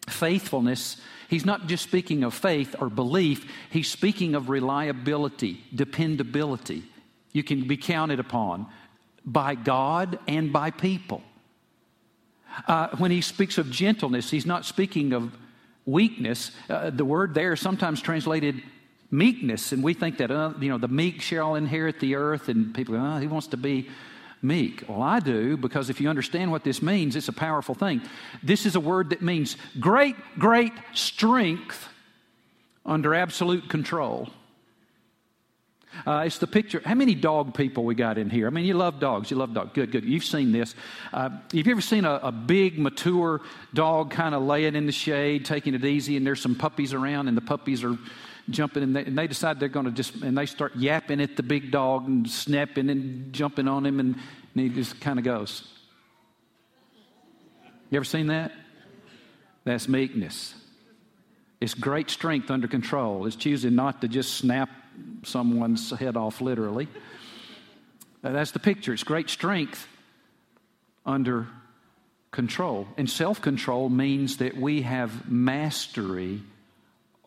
faithfulness, 0.09 1.01
he's 1.29 1.45
not 1.45 1.69
just 1.69 1.85
speaking 1.85 2.25
of 2.25 2.35
faith 2.35 2.75
or 2.81 2.89
belief, 2.89 3.49
he's 3.71 3.89
speaking 3.89 4.35
of 4.35 4.49
reliability, 4.49 5.63
dependability. 5.73 6.83
You 7.33 7.45
can 7.45 7.69
be 7.69 7.77
counted 7.77 8.19
upon 8.19 8.67
by 9.27 9.55
God 9.57 10.19
and 10.29 10.53
by 10.53 10.71
people. 10.71 11.23
Uh, 12.67 12.89
when 12.97 13.11
he 13.11 13.21
speaks 13.21 13.59
of 13.59 13.71
gentleness, 13.71 14.31
he's 14.31 14.47
not 14.47 14.65
speaking 14.65 15.13
of 15.13 15.37
weakness. 15.85 16.53
Uh, 16.71 16.91
the 16.91 17.05
word 17.05 17.35
there 17.35 17.53
is 17.53 17.61
sometimes 17.61 18.01
translated 18.01 18.63
meekness, 19.11 19.73
and 19.73 19.83
we 19.83 19.95
think 19.95 20.19
that 20.19 20.31
uh, 20.31 20.53
you 20.61 20.69
know 20.69 20.79
the 20.79 20.89
meek 20.89 21.21
shall 21.21 21.55
inherit 21.55 22.01
the 22.01 22.15
earth, 22.15 22.49
and 22.49 22.75
people 22.75 22.95
go, 22.95 23.01
oh, 23.01 23.19
he 23.19 23.27
wants 23.27 23.49
to 23.49 23.57
be 23.57 23.89
meek. 24.43 24.85
Well, 24.89 25.03
I 25.03 25.21
do 25.21 25.57
because 25.57 25.91
if 25.91 26.01
you 26.01 26.09
understand 26.09 26.51
what 26.51 26.65
this 26.65 26.81
means, 26.81 27.17
it's 27.17 27.29
a 27.29 27.33
powerful 27.33 27.75
thing. 27.75 28.01
This 28.43 28.65
is 28.65 28.75
a 28.75 28.81
word 28.81 29.11
that 29.11 29.23
means 29.23 29.57
great, 29.81 30.17
great 30.39 30.73
strength 30.95 31.89
under 32.85 33.15
absolute 33.15 33.69
control. 33.69 34.29
Uh, 36.05 36.25
it's 36.27 36.39
the 36.39 36.47
picture. 36.47 36.83
How 36.85 36.95
many 36.95 37.15
dog 37.15 37.55
people 37.55 37.85
we 37.85 37.95
got 37.95 38.19
in 38.19 38.29
here? 38.29 38.47
I 38.47 38.51
mean, 38.51 38.65
you 38.65 38.75
love 38.75 38.99
dogs. 38.99 39.31
You 39.31 39.37
love 39.37 39.55
dogs. 39.55 39.71
Good, 39.73 39.93
good. 39.93 40.05
You've 40.05 40.25
seen 40.25 40.53
this. 40.53 40.75
Uh, 41.13 41.31
have 41.31 41.67
you 41.67 41.71
ever 41.71 41.81
seen 41.81 42.05
a, 42.05 42.15
a 42.23 42.33
big, 42.33 42.79
mature 42.79 43.41
dog 43.73 44.11
kind 44.11 44.35
of 44.35 44.43
laying 44.43 44.75
in 44.75 44.87
the 44.87 44.93
shade, 44.93 45.45
taking 45.45 45.75
it 45.75 45.85
easy, 45.85 46.17
and 46.17 46.27
there's 46.27 46.41
some 46.41 46.55
puppies 46.55 46.93
around, 46.93 47.29
and 47.29 47.37
the 47.37 47.43
puppies 47.43 47.85
are 47.85 47.97
jumping, 48.51 48.83
and 48.83 48.97
they, 48.97 49.05
and 49.05 49.17
they 49.17 49.27
decide 49.27 49.61
they're 49.61 49.69
going 49.69 49.87
to 49.87 49.93
just, 49.93 50.17
and 50.17 50.37
they 50.37 50.47
start 50.47 50.77
yapping 50.77 51.21
at 51.21 51.37
the 51.37 51.43
big 51.43 51.71
dog 51.71 52.07
and 52.07 52.29
snapping 52.29 52.91
and 52.91 53.33
jumping 53.33 53.69
on 53.69 53.87
him, 53.87 54.01
and, 54.01 54.17
and 54.17 54.63
he 54.63 54.69
just 54.69 55.01
kind 55.01 55.19
of 55.19 55.25
goes. 55.25 55.67
You 57.91 57.97
ever 57.97 58.05
seen 58.05 58.29
that? 58.29 58.53
That's 59.65 59.89
meekness. 59.89 60.55
It's 61.61 61.75
great 61.75 62.11
strength 62.11 62.51
under 62.51 62.69
control. 62.69 63.27
It's 63.27 63.37
choosing 63.37 63.75
not 63.75 64.03
to 64.03 64.09
just 64.09 64.35
snap 64.35 64.69
someone's 65.25 65.91
head 65.91 66.17
off, 66.17 66.41
literally. 66.41 66.89
Uh, 68.23 68.33
that's 68.33 68.53
the 68.53 68.59
picture. 68.59 68.93
It's 68.93 69.05
great 69.05 69.31
strength 69.31 69.87
under 71.05 71.47
control. 72.31 72.87
And 72.97 73.09
self 73.09 73.41
control 73.41 73.89
means 73.89 74.39
that 74.39 74.57
we 74.57 74.83
have 74.83 75.31
mastery 75.31 76.43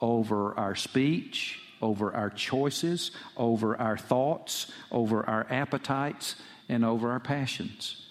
over 0.01 0.57
our 0.57 0.75
speech, 0.75 1.59
over 1.81 2.13
our 2.13 2.29
choices, 2.29 3.11
over 3.37 3.77
our 3.77 3.97
thoughts, 3.97 4.71
over 4.91 5.27
our 5.27 5.47
appetites, 5.49 6.35
and 6.67 6.85
over 6.85 7.11
our 7.11 7.19
passions. 7.19 8.05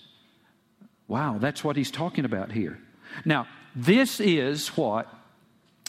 Wow, 1.06 1.38
that's 1.38 1.64
what 1.64 1.76
he's 1.76 1.90
talking 1.90 2.24
about 2.24 2.52
here. 2.52 2.78
Now, 3.24 3.46
this 3.74 4.20
is 4.20 4.68
what, 4.68 5.08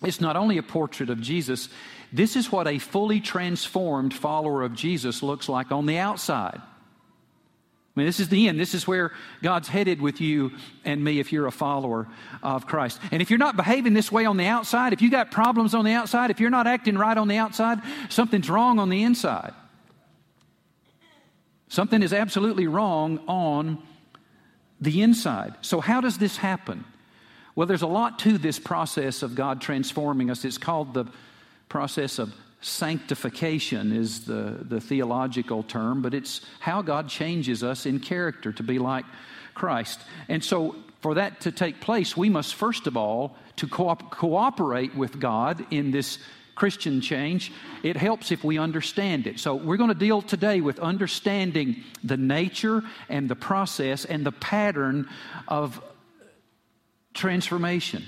it's 0.04 0.22
not 0.22 0.36
only 0.36 0.58
a 0.58 0.64
portrait 0.64 1.10
of 1.10 1.20
Jesus, 1.20 1.70
this 2.12 2.36
is 2.36 2.52
what 2.52 2.68
a 2.68 2.80
fully 2.80 3.20
transformed 3.20 4.14
follower 4.14 4.64
of 4.64 4.74
Jesus 4.74 5.22
looks 5.22 5.48
like 5.48 5.72
on 5.72 5.86
the 5.86 5.98
outside. 5.98 6.62
I 7.96 8.00
mean, 8.00 8.08
this 8.08 8.20
is 8.20 8.30
the 8.30 8.48
end. 8.48 8.60
This 8.60 8.74
is 8.74 8.88
where 8.88 9.12
God's 9.42 9.68
headed 9.68 10.02
with 10.02 10.22
you 10.22 10.52
and 10.86 11.04
me 11.04 11.20
if 11.20 11.34
you're 11.34 11.48
a 11.48 11.52
follower 11.52 12.08
of 12.42 12.66
Christ. 12.66 13.00
And 13.12 13.22
if 13.22 13.30
you're 13.30 13.40
not 13.40 13.58
behaving 13.58 13.94
this 13.94 14.12
way 14.12 14.26
on 14.26 14.38
the 14.38 14.46
outside, 14.46 14.94
if 14.94 15.02
you 15.02 15.12
got 15.12 15.32
problems 15.32 15.74
on 15.74 15.86
the 15.86 15.92
outside, 15.92 16.32
if 16.32 16.40
you're 16.40 16.50
not 16.50 16.66
acting 16.66 16.98
right 16.98 17.18
on 17.18 17.28
the 17.28 17.38
outside, 17.38 17.80
something's 18.10 18.50
wrong 18.50 18.80
on 18.80 18.90
the 18.90 19.04
inside. 19.04 19.54
Something 21.68 22.02
is 22.02 22.14
absolutely 22.14 22.68
wrong 22.68 23.20
on 23.28 23.84
the 24.80 25.02
inside. 25.02 25.56
So, 25.62 25.82
how 25.82 26.02
does 26.02 26.18
this 26.18 26.38
happen? 26.38 26.86
Well, 27.56 27.68
there's 27.68 27.82
a 27.82 27.88
lot 27.88 28.20
to 28.20 28.38
this 28.38 28.58
process 28.58 29.24
of 29.24 29.36
God 29.36 29.62
transforming 29.62 30.32
us. 30.32 30.46
It's 30.46 30.58
called 30.58 30.94
the 30.94 31.06
process 31.70 32.20
of 32.20 32.34
sanctification 32.62 33.94
is 33.94 34.26
the, 34.26 34.58
the 34.62 34.82
theological 34.82 35.64
term, 35.64 36.02
but 36.02 36.14
it's 36.14 36.42
how 36.60 36.82
God 36.82 37.08
changes 37.08 37.64
us 37.64 37.86
in 37.86 38.00
character 38.00 38.52
to 38.52 38.64
be 38.64 38.80
like 38.80 39.06
Christ. 39.54 40.00
And 40.28 40.44
so, 40.44 40.76
for 41.02 41.14
that 41.14 41.42
to 41.42 41.52
take 41.54 41.80
place, 41.80 42.18
we 42.18 42.30
must 42.30 42.56
first 42.56 42.86
of 42.86 42.98
all 42.98 43.38
to 43.56 43.68
co- 43.68 43.96
cooperate 43.96 44.94
with 44.96 45.20
God 45.20 45.66
in 45.72 45.92
this 45.92 46.18
Christian 46.56 47.00
change, 47.00 47.54
it 47.84 47.96
helps 47.96 48.34
if 48.34 48.44
we 48.44 48.58
understand 48.58 49.28
it. 49.28 49.40
So, 49.40 49.56
we're 49.56 49.78
going 49.78 49.90
to 49.90 49.96
deal 49.96 50.22
today 50.22 50.60
with 50.60 50.80
understanding 50.80 51.84
the 52.04 52.18
nature 52.18 52.84
and 53.08 53.30
the 53.30 53.36
process 53.36 54.04
and 54.04 54.26
the 54.26 54.34
pattern 54.34 55.08
of 55.48 55.82
transformation 57.14 58.04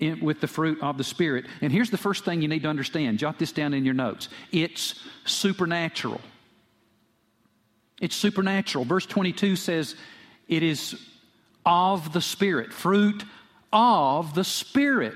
in, 0.00 0.20
with 0.20 0.40
the 0.40 0.46
fruit 0.46 0.80
of 0.82 0.98
the 0.98 1.04
Spirit. 1.04 1.46
And 1.60 1.72
here's 1.72 1.90
the 1.90 1.98
first 1.98 2.24
thing 2.24 2.42
you 2.42 2.48
need 2.48 2.62
to 2.62 2.68
understand 2.68 3.18
jot 3.18 3.38
this 3.38 3.52
down 3.52 3.74
in 3.74 3.84
your 3.84 3.94
notes 3.94 4.28
it's 4.52 5.02
supernatural. 5.24 6.20
It's 8.00 8.14
supernatural. 8.14 8.84
Verse 8.84 9.06
22 9.06 9.56
says, 9.56 9.96
It 10.48 10.62
is 10.62 11.00
of 11.64 12.12
the 12.12 12.20
Spirit, 12.20 12.72
fruit 12.72 13.24
of 13.72 14.34
the 14.34 14.44
Spirit 14.44 15.14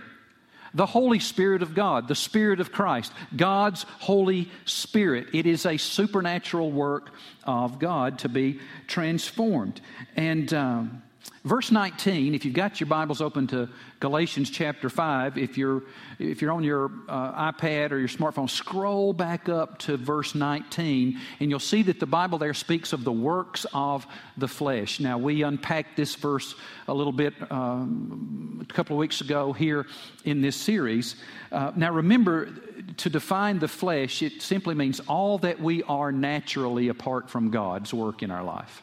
the 0.75 0.87
Holy 0.87 1.19
Spirit 1.19 1.63
of 1.63 1.75
God, 1.75 2.09
the 2.09 2.15
Spirit 2.15 2.61
of 2.61 2.73
Christ, 2.73 3.13
God's 3.37 3.85
Holy 3.99 4.51
Spirit. 4.65 5.29
It 5.33 5.47
is 5.47 5.67
a 5.67 5.77
supernatural 5.77 6.71
work 6.71 7.11
of 7.45 7.79
God 7.79 8.21
to 8.21 8.29
be 8.29 8.61
transformed. 8.87 9.81
And 10.17 10.53
um, 10.55 11.03
verse 11.45 11.71
19, 11.71 12.35
if 12.35 12.45
you've 12.45 12.55
got 12.55 12.81
your 12.81 12.87
Bibles 12.87 13.21
open 13.21 13.47
to 13.49 13.69
Galatians 13.99 14.50
chapter 14.50 14.89
5, 14.89 15.39
if 15.39 15.57
you're, 15.57 15.83
if 16.19 16.43
you're 16.43 16.53
on 16.53 16.65
your 16.65 16.91
uh, 17.09 17.53
iPad 17.53 17.93
or 17.93 17.99
your 17.99 18.09
smartphone, 18.09 18.49
scroll 18.49 19.12
back 19.12 19.49
up 19.49 19.79
to 19.81 19.97
verse 19.97 20.35
19, 20.35 21.19
and 21.41 21.50
you'll 21.50 21.59
see 21.59 21.83
that 21.83 22.00
the 22.00 22.07
Bible 22.07 22.39
there 22.39 22.55
speaks 22.55 22.93
of 22.93 23.05
the 23.05 23.12
works 23.12 23.67
of 23.73 24.07
the 24.37 24.49
flesh. 24.49 25.00
Now, 25.00 25.19
we 25.19 25.43
unpacked 25.43 25.97
this 25.97 26.15
verse 26.15 26.55
a 26.89 26.95
little 26.95 27.12
bit 27.12 27.35
um, 27.50 28.67
a 28.69 28.73
couple 28.73 28.97
of 28.97 28.99
weeks 28.99 29.21
ago 29.21 29.53
here 29.53 29.87
in 30.25 30.43
this 30.43 30.57
series. 30.57 31.17
Uh, 31.50 31.73
now, 31.75 31.93
remember, 31.93 32.50
to 32.99 33.11
define 33.11 33.59
the 33.59 33.69
flesh, 33.69 34.23
it 34.23 34.43
simply 34.43 34.75
means 34.75 35.00
all 35.00 35.39
that 35.39 35.61
we 35.61 35.83
are 35.85 36.12
naturally 36.12 36.89
apart 36.89 37.31
from 37.31 37.50
God's 37.50 37.95
work 37.95 38.23
in 38.23 38.31
our 38.31 38.45
life. 38.45 38.83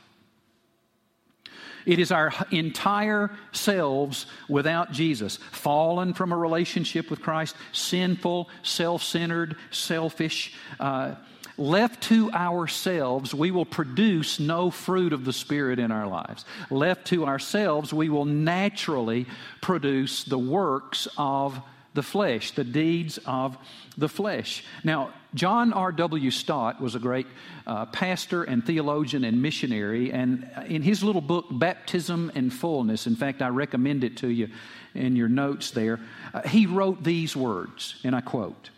It 1.88 2.00
is 2.00 2.12
our 2.12 2.34
entire 2.51 3.32
selves 3.53 4.25
without 4.50 4.91
Jesus, 4.91 5.38
fallen 5.53 6.13
from 6.13 6.34
a 6.34 6.38
relationship 6.38 7.10
with 7.10 7.22
Christ, 7.22 7.56
sinful, 7.72 8.50
self 8.62 9.01
centered, 9.01 9.56
selfish. 9.72 10.53
Uh, 10.82 11.15
left 11.58 12.03
to 12.03 12.29
ourselves, 12.34 13.34
we 13.34 13.51
will 13.51 13.65
produce 13.65 14.38
no 14.38 14.70
fruit 14.70 15.13
of 15.13 15.24
the 15.24 15.32
Spirit 15.32 15.79
in 15.79 15.91
our 15.94 16.08
lives. 16.08 16.44
Left 16.70 17.08
to 17.08 17.25
ourselves, 17.25 17.94
we 17.94 18.10
will 18.10 18.25
naturally 18.25 19.25
produce 19.62 20.25
the 20.25 20.38
works 20.38 21.08
of 21.17 21.60
the 21.98 22.04
flesh, 22.04 22.51
the 22.51 22.63
deeds 22.63 23.18
of 23.25 23.58
the 23.98 24.08
flesh. 24.08 24.63
Now, 24.84 25.10
John 25.34 25.74
R.W. 25.74 26.30
Stott 26.30 26.80
was 26.80 26.94
a 26.94 27.00
great 27.00 27.25
uh, 27.66 27.88
pastor 27.88 28.44
and 28.44 28.63
theologian 28.63 29.24
and 29.24 29.42
missionary, 29.42 30.13
and 30.13 30.48
in 30.68 30.84
his 30.84 31.04
little 31.04 31.24
book, 31.24 31.48
Baptism 31.50 32.32
and 32.36 32.54
Fullness, 32.54 33.08
in 33.08 33.16
fact, 33.16 33.42
I 33.42 33.48
recommend 33.48 34.04
it 34.04 34.18
to 34.18 34.27
you 34.27 34.50
in 34.94 35.16
your 35.16 35.27
notes 35.27 35.72
there, 35.72 36.00
uh, 36.36 36.48
he 36.48 36.68
wrote 36.68 37.04
these 37.04 37.36
words, 37.36 38.00
and 38.04 38.16
I 38.16 38.22
quote 38.22 38.70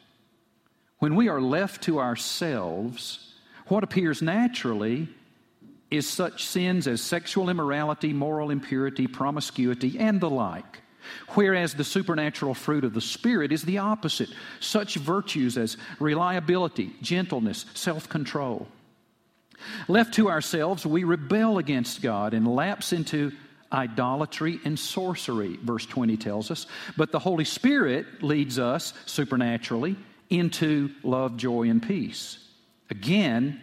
When 1.00 1.16
we 1.16 1.28
are 1.28 1.42
left 1.42 1.84
to 1.84 2.00
ourselves, 2.00 3.34
what 3.68 3.84
appears 3.84 4.22
naturally 4.22 5.10
is 5.92 6.08
such 6.08 6.46
sins 6.46 6.88
as 6.88 7.02
sexual 7.02 7.50
immorality, 7.50 8.14
moral 8.14 8.50
impurity, 8.50 9.08
promiscuity, 9.08 10.00
and 10.00 10.22
the 10.22 10.30
like 10.30 10.84
Whereas 11.29 11.74
the 11.74 11.84
supernatural 11.84 12.53
fruit 12.53 12.84
of 12.84 12.94
the 12.94 13.01
Spirit 13.01 13.51
is 13.51 13.63
the 13.63 13.79
opposite 13.79 14.29
such 14.60 14.96
virtues 14.96 15.58
as 15.58 15.77
reliability, 16.00 16.94
gentleness, 17.01 17.65
self 17.74 18.10
control. 18.10 18.68
Left 19.88 20.13
to 20.15 20.29
ourselves, 20.29 20.86
we 20.86 21.03
rebel 21.03 21.58
against 21.58 22.01
God 22.01 22.34
and 22.34 22.48
lapse 22.48 22.94
into 22.94 23.32
idolatry 23.72 24.60
and 24.65 24.79
sorcery, 24.79 25.58
verse 25.58 25.86
20 25.86 26.18
tells 26.18 26.50
us. 26.51 26.65
But 26.98 27.12
the 27.12 27.20
Holy 27.20 27.46
Spirit 27.46 28.24
leads 28.24 28.58
us 28.58 28.94
supernaturally 29.06 29.96
into 30.29 30.91
love, 31.03 31.38
joy, 31.38 31.70
and 31.70 31.82
peace. 31.82 32.39
Again, 32.89 33.62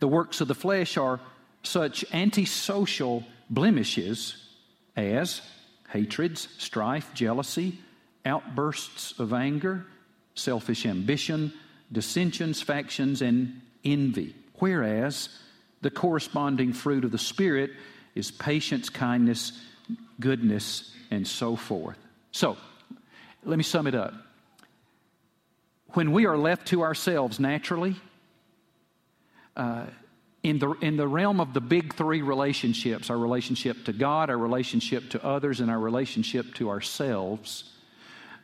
the 0.00 0.08
works 0.08 0.40
of 0.40 0.48
the 0.48 0.54
flesh 0.54 0.96
are 0.96 1.20
such 1.62 2.04
antisocial 2.12 3.24
blemishes 3.50 4.36
as 4.96 5.42
hatreds, 5.88 6.48
strife, 6.58 7.12
jealousy, 7.14 7.78
outbursts 8.24 9.18
of 9.18 9.32
anger, 9.32 9.86
selfish 10.34 10.86
ambition, 10.86 11.52
dissensions, 11.90 12.62
factions, 12.62 13.22
and 13.22 13.60
envy. 13.84 14.34
Whereas 14.58 15.28
the 15.80 15.90
corresponding 15.90 16.72
fruit 16.72 17.04
of 17.04 17.10
the 17.10 17.18
Spirit 17.18 17.70
is 18.14 18.30
patience, 18.30 18.88
kindness, 18.88 19.52
goodness, 20.20 20.92
and 21.10 21.26
so 21.26 21.56
forth. 21.56 21.98
So, 22.32 22.56
let 23.44 23.56
me 23.56 23.64
sum 23.64 23.86
it 23.86 23.94
up. 23.94 24.12
When 25.92 26.12
we 26.12 26.26
are 26.26 26.36
left 26.36 26.68
to 26.68 26.82
ourselves 26.82 27.40
naturally, 27.40 27.96
uh, 29.56 29.86
in 30.48 30.58
the, 30.58 30.70
in 30.80 30.96
the 30.96 31.08
realm 31.08 31.40
of 31.40 31.54
the 31.54 31.60
big 31.60 31.94
three 31.94 32.22
relationships 32.22 33.10
our 33.10 33.18
relationship 33.18 33.84
to 33.84 33.92
God, 33.92 34.30
our 34.30 34.38
relationship 34.38 35.10
to 35.10 35.24
others, 35.24 35.60
and 35.60 35.70
our 35.70 35.78
relationship 35.78 36.54
to 36.54 36.70
ourselves 36.70 37.64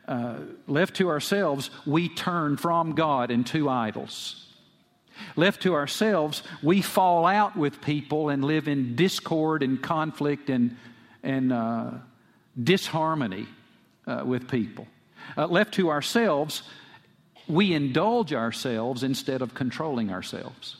uh, 0.07 0.37
left 0.67 0.95
to 0.97 1.09
ourselves, 1.09 1.69
we 1.85 2.09
turn 2.09 2.57
from 2.57 2.93
God 2.93 3.31
into 3.31 3.69
idols. 3.69 4.45
Left 5.35 5.61
to 5.63 5.73
ourselves, 5.73 6.43
we 6.61 6.81
fall 6.81 7.25
out 7.25 7.55
with 7.55 7.81
people 7.81 8.29
and 8.29 8.43
live 8.43 8.67
in 8.67 8.95
discord 8.95 9.63
and 9.63 9.81
conflict 9.81 10.49
and, 10.49 10.77
and 11.23 11.51
uh, 11.51 11.91
disharmony 12.61 13.47
uh, 14.05 14.23
with 14.25 14.49
people. 14.49 14.87
Uh, 15.37 15.47
left 15.47 15.73
to 15.75 15.89
ourselves, 15.89 16.63
we 17.47 17.73
indulge 17.73 18.33
ourselves 18.33 19.03
instead 19.03 19.41
of 19.41 19.53
controlling 19.53 20.11
ourselves. 20.11 20.77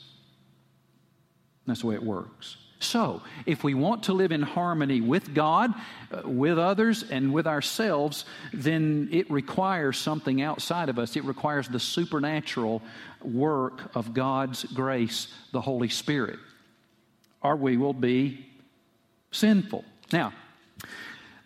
That's 1.66 1.80
the 1.80 1.88
way 1.88 1.94
it 1.94 2.02
works. 2.02 2.56
So, 2.78 3.22
if 3.46 3.64
we 3.64 3.72
want 3.72 4.04
to 4.04 4.12
live 4.12 4.32
in 4.32 4.42
harmony 4.42 5.00
with 5.00 5.32
God, 5.34 5.72
uh, 6.12 6.28
with 6.28 6.58
others, 6.58 7.02
and 7.02 7.32
with 7.32 7.46
ourselves, 7.46 8.26
then 8.52 9.08
it 9.10 9.30
requires 9.30 9.96
something 9.96 10.42
outside 10.42 10.90
of 10.90 10.98
us. 10.98 11.16
It 11.16 11.24
requires 11.24 11.68
the 11.68 11.80
supernatural 11.80 12.82
work 13.22 13.90
of 13.94 14.12
God's 14.12 14.64
grace, 14.64 15.28
the 15.52 15.60
Holy 15.60 15.88
Spirit, 15.88 16.38
or 17.42 17.56
we 17.56 17.78
will 17.78 17.94
be 17.94 18.46
sinful. 19.30 19.84
Now, 20.12 20.34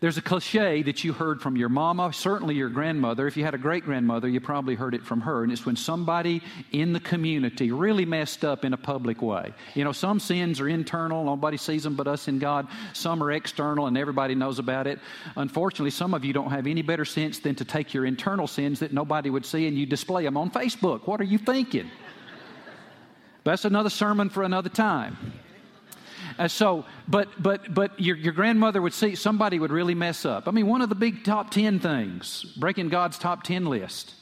there's 0.00 0.16
a 0.16 0.22
cliche 0.22 0.82
that 0.82 1.04
you 1.04 1.12
heard 1.12 1.42
from 1.42 1.56
your 1.56 1.68
mama, 1.68 2.10
certainly 2.12 2.54
your 2.54 2.70
grandmother. 2.70 3.26
If 3.26 3.36
you 3.36 3.44
had 3.44 3.54
a 3.54 3.58
great 3.58 3.84
grandmother, 3.84 4.28
you 4.28 4.40
probably 4.40 4.74
heard 4.74 4.94
it 4.94 5.04
from 5.04 5.20
her. 5.20 5.42
And 5.42 5.52
it's 5.52 5.66
when 5.66 5.76
somebody 5.76 6.42
in 6.72 6.94
the 6.94 7.00
community 7.00 7.70
really 7.70 8.06
messed 8.06 8.42
up 8.42 8.64
in 8.64 8.72
a 8.72 8.78
public 8.78 9.20
way. 9.20 9.52
You 9.74 9.84
know, 9.84 9.92
some 9.92 10.18
sins 10.18 10.58
are 10.58 10.68
internal, 10.68 11.22
nobody 11.24 11.58
sees 11.58 11.82
them 11.82 11.96
but 11.96 12.08
us 12.08 12.28
and 12.28 12.40
God. 12.40 12.66
Some 12.94 13.22
are 13.22 13.30
external, 13.30 13.88
and 13.88 13.98
everybody 13.98 14.34
knows 14.34 14.58
about 14.58 14.86
it. 14.86 15.00
Unfortunately, 15.36 15.90
some 15.90 16.14
of 16.14 16.24
you 16.24 16.32
don't 16.32 16.50
have 16.50 16.66
any 16.66 16.80
better 16.80 17.04
sense 17.04 17.38
than 17.38 17.54
to 17.56 17.66
take 17.66 17.92
your 17.92 18.06
internal 18.06 18.46
sins 18.46 18.80
that 18.80 18.94
nobody 18.94 19.28
would 19.28 19.44
see 19.44 19.66
and 19.66 19.76
you 19.76 19.84
display 19.84 20.24
them 20.24 20.38
on 20.38 20.50
Facebook. 20.50 21.06
What 21.06 21.20
are 21.20 21.24
you 21.24 21.36
thinking? 21.36 21.90
That's 23.44 23.66
another 23.66 23.90
sermon 23.90 24.30
for 24.30 24.44
another 24.44 24.70
time. 24.70 25.39
Uh, 26.40 26.48
so, 26.48 26.86
but 27.06 27.28
but 27.38 27.74
but 27.74 28.00
your 28.00 28.16
your 28.16 28.32
grandmother 28.32 28.80
would 28.80 28.94
see 28.94 29.14
somebody 29.14 29.58
would 29.58 29.70
really 29.70 29.94
mess 29.94 30.24
up. 30.24 30.48
I 30.48 30.52
mean, 30.52 30.66
one 30.66 30.80
of 30.80 30.88
the 30.88 30.94
big 30.94 31.22
top 31.22 31.50
ten 31.50 31.78
things, 31.78 32.44
breaking 32.58 32.88
God's 32.88 33.18
top 33.18 33.42
ten 33.42 33.66
list, 33.66 34.14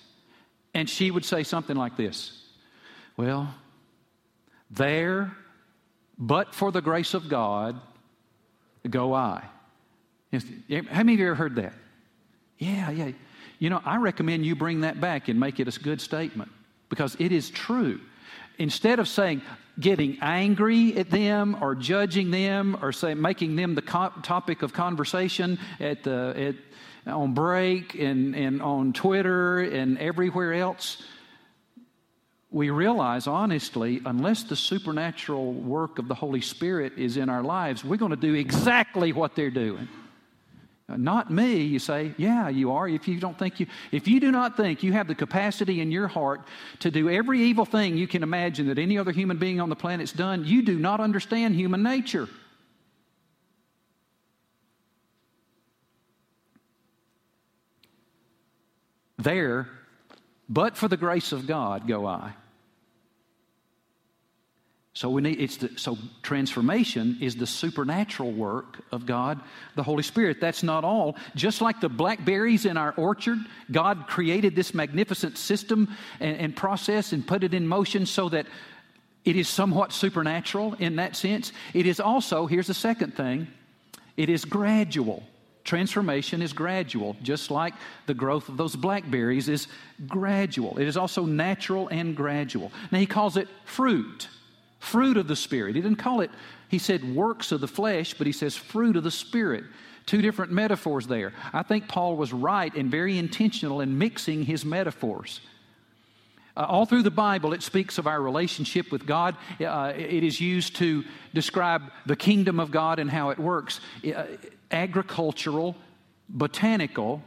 and 0.74 0.90
she 0.90 1.12
would 1.12 1.24
say 1.24 1.44
something 1.44 1.76
like 1.76 1.96
this: 1.96 2.42
"Well, 3.16 3.54
there, 4.68 5.32
but 6.18 6.56
for 6.56 6.72
the 6.72 6.80
grace 6.80 7.14
of 7.14 7.28
God, 7.28 7.80
go 8.90 9.14
I." 9.14 9.44
How 10.32 10.40
many 10.70 11.14
of 11.14 11.20
you 11.20 11.26
ever 11.26 11.36
heard 11.36 11.54
that? 11.54 11.72
Yeah, 12.58 12.90
yeah. 12.90 13.12
You 13.60 13.70
know, 13.70 13.80
I 13.84 13.96
recommend 13.98 14.44
you 14.44 14.56
bring 14.56 14.80
that 14.80 15.00
back 15.00 15.28
and 15.28 15.38
make 15.38 15.60
it 15.60 15.68
a 15.68 15.80
good 15.80 16.00
statement 16.00 16.50
because 16.88 17.16
it 17.20 17.30
is 17.30 17.48
true. 17.48 18.00
Instead 18.58 18.98
of 18.98 19.08
saying, 19.08 19.42
getting 19.78 20.18
angry 20.20 20.96
at 20.96 21.10
them 21.10 21.56
or 21.60 21.74
judging 21.74 22.30
them 22.30 22.76
or 22.82 22.92
say, 22.92 23.14
making 23.14 23.56
them 23.56 23.74
the 23.74 23.82
co- 23.82 24.12
topic 24.22 24.62
of 24.62 24.72
conversation 24.72 25.58
at 25.78 26.02
the, 26.02 26.54
at, 27.06 27.12
on 27.12 27.34
break 27.34 27.94
and, 27.94 28.34
and 28.34 28.60
on 28.60 28.92
Twitter 28.92 29.60
and 29.60 29.98
everywhere 29.98 30.54
else, 30.54 31.02
we 32.50 32.70
realize 32.70 33.26
honestly, 33.26 34.00
unless 34.04 34.44
the 34.44 34.56
supernatural 34.56 35.52
work 35.52 35.98
of 35.98 36.08
the 36.08 36.14
Holy 36.14 36.40
Spirit 36.40 36.94
is 36.96 37.16
in 37.16 37.28
our 37.28 37.42
lives, 37.42 37.84
we're 37.84 37.96
going 37.96 38.10
to 38.10 38.16
do 38.16 38.34
exactly 38.34 39.12
what 39.12 39.36
they're 39.36 39.50
doing. 39.50 39.88
Not 40.88 41.30
me, 41.30 41.56
you 41.64 41.78
say, 41.78 42.14
yeah, 42.16 42.48
you 42.48 42.72
are. 42.72 42.88
If 42.88 43.06
you 43.08 43.20
don't 43.20 43.38
think 43.38 43.60
you, 43.60 43.66
if 43.92 44.08
you 44.08 44.20
do 44.20 44.32
not 44.32 44.56
think 44.56 44.82
you 44.82 44.94
have 44.94 45.06
the 45.06 45.14
capacity 45.14 45.82
in 45.82 45.90
your 45.90 46.08
heart 46.08 46.48
to 46.78 46.90
do 46.90 47.10
every 47.10 47.42
evil 47.42 47.66
thing 47.66 47.98
you 47.98 48.08
can 48.08 48.22
imagine 48.22 48.68
that 48.68 48.78
any 48.78 48.96
other 48.96 49.12
human 49.12 49.36
being 49.36 49.60
on 49.60 49.68
the 49.68 49.76
planet's 49.76 50.12
done, 50.12 50.46
you 50.46 50.62
do 50.62 50.78
not 50.78 51.00
understand 51.00 51.54
human 51.54 51.82
nature. 51.82 52.26
There, 59.18 59.68
but 60.48 60.74
for 60.74 60.88
the 60.88 60.96
grace 60.96 61.32
of 61.32 61.46
God, 61.46 61.86
go 61.86 62.06
I. 62.06 62.32
So 64.98 65.08
we 65.10 65.22
need 65.22 65.40
it's 65.40 65.58
the, 65.58 65.70
so 65.76 65.96
transformation 66.24 67.18
is 67.20 67.36
the 67.36 67.46
supernatural 67.46 68.32
work 68.32 68.80
of 68.90 69.06
God, 69.06 69.40
the 69.76 69.84
Holy 69.84 70.02
Spirit. 70.02 70.40
That's 70.40 70.64
not 70.64 70.82
all. 70.82 71.14
Just 71.36 71.60
like 71.60 71.78
the 71.78 71.88
blackberries 71.88 72.66
in 72.66 72.76
our 72.76 72.94
orchard, 72.96 73.38
God 73.70 74.08
created 74.08 74.56
this 74.56 74.74
magnificent 74.74 75.38
system 75.38 75.96
and, 76.18 76.36
and 76.38 76.56
process 76.56 77.12
and 77.12 77.24
put 77.24 77.44
it 77.44 77.54
in 77.54 77.68
motion 77.68 78.06
so 78.06 78.28
that 78.30 78.46
it 79.24 79.36
is 79.36 79.48
somewhat 79.48 79.92
supernatural 79.92 80.74
in 80.80 80.96
that 80.96 81.14
sense. 81.14 81.52
It 81.74 81.86
is 81.86 82.00
also, 82.00 82.46
here's 82.46 82.66
the 82.66 82.74
second 82.74 83.14
thing, 83.14 83.46
it 84.16 84.28
is 84.28 84.44
gradual. 84.44 85.22
Transformation 85.62 86.42
is 86.42 86.52
gradual, 86.52 87.16
just 87.22 87.52
like 87.52 87.74
the 88.06 88.14
growth 88.14 88.48
of 88.48 88.56
those 88.56 88.74
blackberries 88.74 89.48
is 89.48 89.68
gradual. 90.08 90.76
It 90.76 90.88
is 90.88 90.96
also 90.96 91.24
natural 91.24 91.86
and 91.86 92.16
gradual. 92.16 92.72
Now, 92.90 92.98
he 92.98 93.06
calls 93.06 93.36
it 93.36 93.46
fruit 93.64 94.26
fruit 94.78 95.16
of 95.16 95.28
the 95.28 95.36
Spirit. 95.36 95.76
He 95.76 95.82
didn't 95.82 95.98
call 95.98 96.20
it, 96.20 96.30
he 96.68 96.78
said 96.78 97.14
works 97.14 97.52
of 97.52 97.60
the 97.60 97.68
flesh, 97.68 98.14
but 98.14 98.26
he 98.26 98.32
says 98.32 98.56
fruit 98.56 98.96
of 98.96 99.04
the 99.04 99.10
Spirit. 99.10 99.64
Two 100.06 100.22
different 100.22 100.52
metaphors 100.52 101.06
there. 101.06 101.34
I 101.52 101.62
think 101.62 101.86
Paul 101.86 102.16
was 102.16 102.32
right 102.32 102.74
and 102.74 102.90
very 102.90 103.18
intentional 103.18 103.80
in 103.80 103.98
mixing 103.98 104.44
his 104.44 104.64
metaphors. 104.64 105.40
Uh, 106.56 106.64
all 106.66 106.86
through 106.86 107.02
the 107.02 107.10
Bible, 107.10 107.52
it 107.52 107.62
speaks 107.62 107.98
of 107.98 108.06
our 108.06 108.20
relationship 108.20 108.90
with 108.90 109.06
God. 109.06 109.36
Uh, 109.60 109.92
it 109.94 110.24
is 110.24 110.40
used 110.40 110.76
to 110.76 111.04
describe 111.34 111.82
the 112.06 112.16
kingdom 112.16 112.58
of 112.58 112.70
God 112.70 112.98
and 112.98 113.10
how 113.10 113.30
it 113.30 113.38
works. 113.38 113.80
Uh, 114.04 114.24
agricultural, 114.70 115.76
botanical 116.28 117.22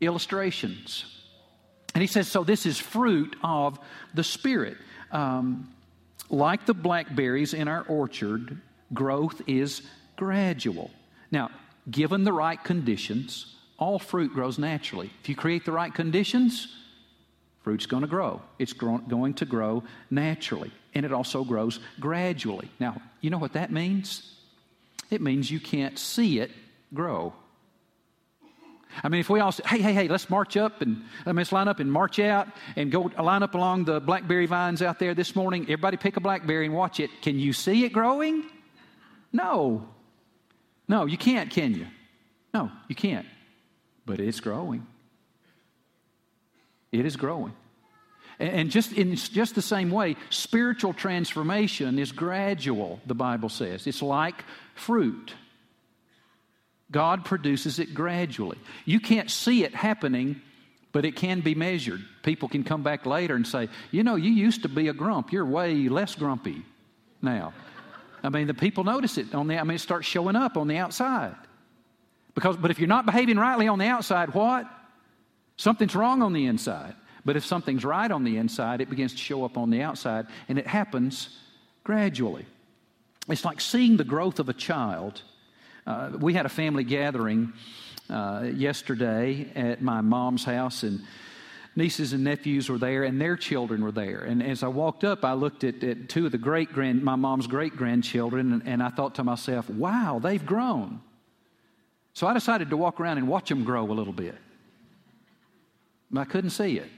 illustrations. 0.00 1.04
And 1.94 2.02
he 2.02 2.06
says, 2.06 2.28
so 2.28 2.44
this 2.44 2.66
is 2.66 2.78
fruit 2.78 3.36
of 3.42 3.78
the 4.14 4.24
Spirit. 4.24 4.78
Um, 5.12 5.68
like 6.30 6.66
the 6.66 6.74
blackberries 6.74 7.54
in 7.54 7.68
our 7.68 7.82
orchard, 7.88 8.60
growth 8.92 9.42
is 9.46 9.82
gradual. 10.16 10.90
Now, 11.30 11.50
given 11.90 12.24
the 12.24 12.32
right 12.32 12.62
conditions, 12.62 13.54
all 13.78 13.98
fruit 13.98 14.32
grows 14.32 14.58
naturally. 14.58 15.10
If 15.22 15.28
you 15.28 15.36
create 15.36 15.64
the 15.64 15.72
right 15.72 15.92
conditions, 15.92 16.74
fruit's 17.62 17.86
going 17.86 18.02
to 18.02 18.08
grow. 18.08 18.42
It's 18.58 18.72
going 18.72 19.34
to 19.34 19.44
grow 19.44 19.84
naturally. 20.10 20.72
And 20.94 21.04
it 21.06 21.12
also 21.12 21.44
grows 21.44 21.80
gradually. 22.00 22.70
Now, 22.80 23.00
you 23.20 23.30
know 23.30 23.38
what 23.38 23.52
that 23.52 23.70
means? 23.70 24.34
It 25.10 25.20
means 25.20 25.50
you 25.50 25.60
can't 25.60 25.98
see 25.98 26.40
it 26.40 26.50
grow. 26.92 27.32
I 29.02 29.08
mean, 29.08 29.20
if 29.20 29.30
we 29.30 29.40
all 29.40 29.52
say, 29.52 29.62
hey, 29.66 29.80
hey, 29.80 29.92
hey, 29.92 30.08
let's 30.08 30.28
march 30.28 30.56
up 30.56 30.80
and 30.82 31.02
I 31.24 31.30
mean, 31.30 31.36
let's 31.36 31.52
line 31.52 31.68
up 31.68 31.80
and 31.80 31.90
march 31.90 32.18
out 32.18 32.48
and 32.76 32.90
go 32.90 33.10
line 33.20 33.42
up 33.42 33.54
along 33.54 33.84
the 33.84 34.00
blackberry 34.00 34.46
vines 34.46 34.82
out 34.82 34.98
there 34.98 35.14
this 35.14 35.36
morning, 35.36 35.62
everybody 35.62 35.96
pick 35.96 36.16
a 36.16 36.20
blackberry 36.20 36.66
and 36.66 36.74
watch 36.74 37.00
it. 37.00 37.10
Can 37.22 37.38
you 37.38 37.52
see 37.52 37.84
it 37.84 37.92
growing? 37.92 38.44
No. 39.32 39.88
No, 40.88 41.06
you 41.06 41.18
can't, 41.18 41.50
can 41.50 41.74
you? 41.74 41.86
No, 42.54 42.70
you 42.88 42.94
can't. 42.94 43.26
But 44.06 44.20
it's 44.20 44.40
growing. 44.40 44.86
It 46.90 47.04
is 47.04 47.16
growing. 47.16 47.52
And 48.38 48.70
just 48.70 48.92
in 48.92 49.16
just 49.16 49.56
the 49.56 49.62
same 49.62 49.90
way, 49.90 50.16
spiritual 50.30 50.94
transformation 50.94 51.98
is 51.98 52.12
gradual, 52.12 53.00
the 53.04 53.14
Bible 53.14 53.48
says. 53.48 53.86
It's 53.86 54.00
like 54.00 54.44
fruit. 54.74 55.34
God 56.90 57.24
produces 57.24 57.78
it 57.78 57.94
gradually. 57.94 58.58
You 58.84 59.00
can't 59.00 59.30
see 59.30 59.64
it 59.64 59.74
happening, 59.74 60.40
but 60.92 61.04
it 61.04 61.16
can 61.16 61.40
be 61.40 61.54
measured. 61.54 62.00
People 62.22 62.48
can 62.48 62.64
come 62.64 62.82
back 62.82 63.04
later 63.04 63.34
and 63.34 63.46
say, 63.46 63.68
You 63.90 64.02
know, 64.02 64.16
you 64.16 64.30
used 64.30 64.62
to 64.62 64.68
be 64.68 64.88
a 64.88 64.94
grump. 64.94 65.32
You're 65.32 65.44
way 65.44 65.88
less 65.88 66.14
grumpy 66.14 66.62
now. 67.20 67.52
I 68.22 68.30
mean, 68.30 68.46
the 68.46 68.54
people 68.54 68.84
notice 68.84 69.18
it 69.18 69.34
on 69.34 69.46
the, 69.46 69.58
I 69.58 69.64
mean, 69.64 69.76
it 69.76 69.80
starts 69.80 70.06
showing 70.06 70.34
up 70.34 70.56
on 70.56 70.66
the 70.66 70.78
outside. 70.78 71.36
Because, 72.34 72.56
but 72.56 72.70
if 72.70 72.78
you're 72.78 72.88
not 72.88 73.06
behaving 73.06 73.36
rightly 73.36 73.68
on 73.68 73.78
the 73.78 73.86
outside, 73.86 74.34
what? 74.34 74.66
Something's 75.56 75.94
wrong 75.94 76.22
on 76.22 76.32
the 76.32 76.46
inside. 76.46 76.94
But 77.24 77.36
if 77.36 77.44
something's 77.44 77.84
right 77.84 78.10
on 78.10 78.24
the 78.24 78.36
inside, 78.38 78.80
it 78.80 78.88
begins 78.88 79.12
to 79.12 79.18
show 79.18 79.44
up 79.44 79.58
on 79.58 79.70
the 79.70 79.82
outside, 79.82 80.26
and 80.48 80.58
it 80.58 80.66
happens 80.66 81.36
gradually. 81.84 82.46
It's 83.28 83.44
like 83.44 83.60
seeing 83.60 83.96
the 83.96 84.04
growth 84.04 84.38
of 84.38 84.48
a 84.48 84.54
child 84.54 85.22
uh, 85.88 86.10
we 86.20 86.34
had 86.34 86.44
a 86.44 86.50
family 86.50 86.84
gathering 86.84 87.54
uh, 88.10 88.46
yesterday 88.52 89.50
at 89.54 89.80
my 89.80 90.02
mom's 90.02 90.44
house, 90.44 90.82
and 90.82 91.00
nieces 91.74 92.12
and 92.12 92.24
nephews 92.24 92.68
were 92.68 92.76
there, 92.76 93.04
and 93.04 93.18
their 93.18 93.38
children 93.38 93.82
were 93.82 93.90
there. 93.90 94.18
And 94.18 94.42
as 94.42 94.62
I 94.62 94.68
walked 94.68 95.02
up, 95.02 95.24
I 95.24 95.32
looked 95.32 95.64
at, 95.64 95.82
at 95.82 96.10
two 96.10 96.26
of 96.26 96.32
the 96.32 96.38
great 96.38 96.74
grand, 96.74 97.02
my 97.02 97.16
mom's 97.16 97.46
great 97.46 97.74
grandchildren, 97.74 98.52
and, 98.52 98.68
and 98.68 98.82
I 98.82 98.90
thought 98.90 99.14
to 99.14 99.24
myself, 99.24 99.70
wow, 99.70 100.20
they've 100.22 100.44
grown. 100.44 101.00
So 102.12 102.26
I 102.26 102.34
decided 102.34 102.68
to 102.68 102.76
walk 102.76 103.00
around 103.00 103.16
and 103.16 103.26
watch 103.26 103.48
them 103.48 103.64
grow 103.64 103.90
a 103.90 103.94
little 103.94 104.12
bit. 104.12 104.36
I 106.14 106.24
couldn't 106.24 106.50
see 106.50 106.76
it. 106.76 106.90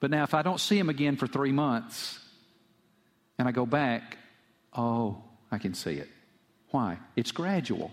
But 0.00 0.10
now, 0.10 0.24
if 0.24 0.34
I 0.34 0.42
don't 0.42 0.58
see 0.58 0.76
them 0.76 0.88
again 0.88 1.14
for 1.14 1.28
three 1.28 1.52
months 1.52 2.18
and 3.38 3.46
I 3.46 3.52
go 3.52 3.64
back, 3.64 4.18
oh, 4.76 5.22
I 5.52 5.58
can 5.58 5.74
see 5.74 5.92
it. 5.92 6.08
Why? 6.72 6.98
It's 7.14 7.30
gradual. 7.30 7.92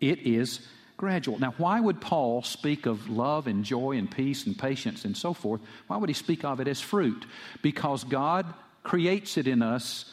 It 0.00 0.26
is 0.26 0.66
gradual. 0.96 1.38
Now, 1.38 1.54
why 1.58 1.78
would 1.78 2.00
Paul 2.00 2.42
speak 2.42 2.86
of 2.86 3.08
love 3.08 3.46
and 3.46 3.64
joy 3.64 3.92
and 3.92 4.10
peace 4.10 4.46
and 4.46 4.58
patience 4.58 5.04
and 5.04 5.16
so 5.16 5.32
forth? 5.32 5.60
Why 5.86 5.96
would 5.96 6.08
he 6.08 6.14
speak 6.14 6.44
of 6.44 6.58
it 6.58 6.66
as 6.66 6.80
fruit? 6.80 7.24
Because 7.62 8.02
God 8.04 8.52
creates 8.82 9.36
it 9.36 9.46
in 9.46 9.62
us 9.62 10.12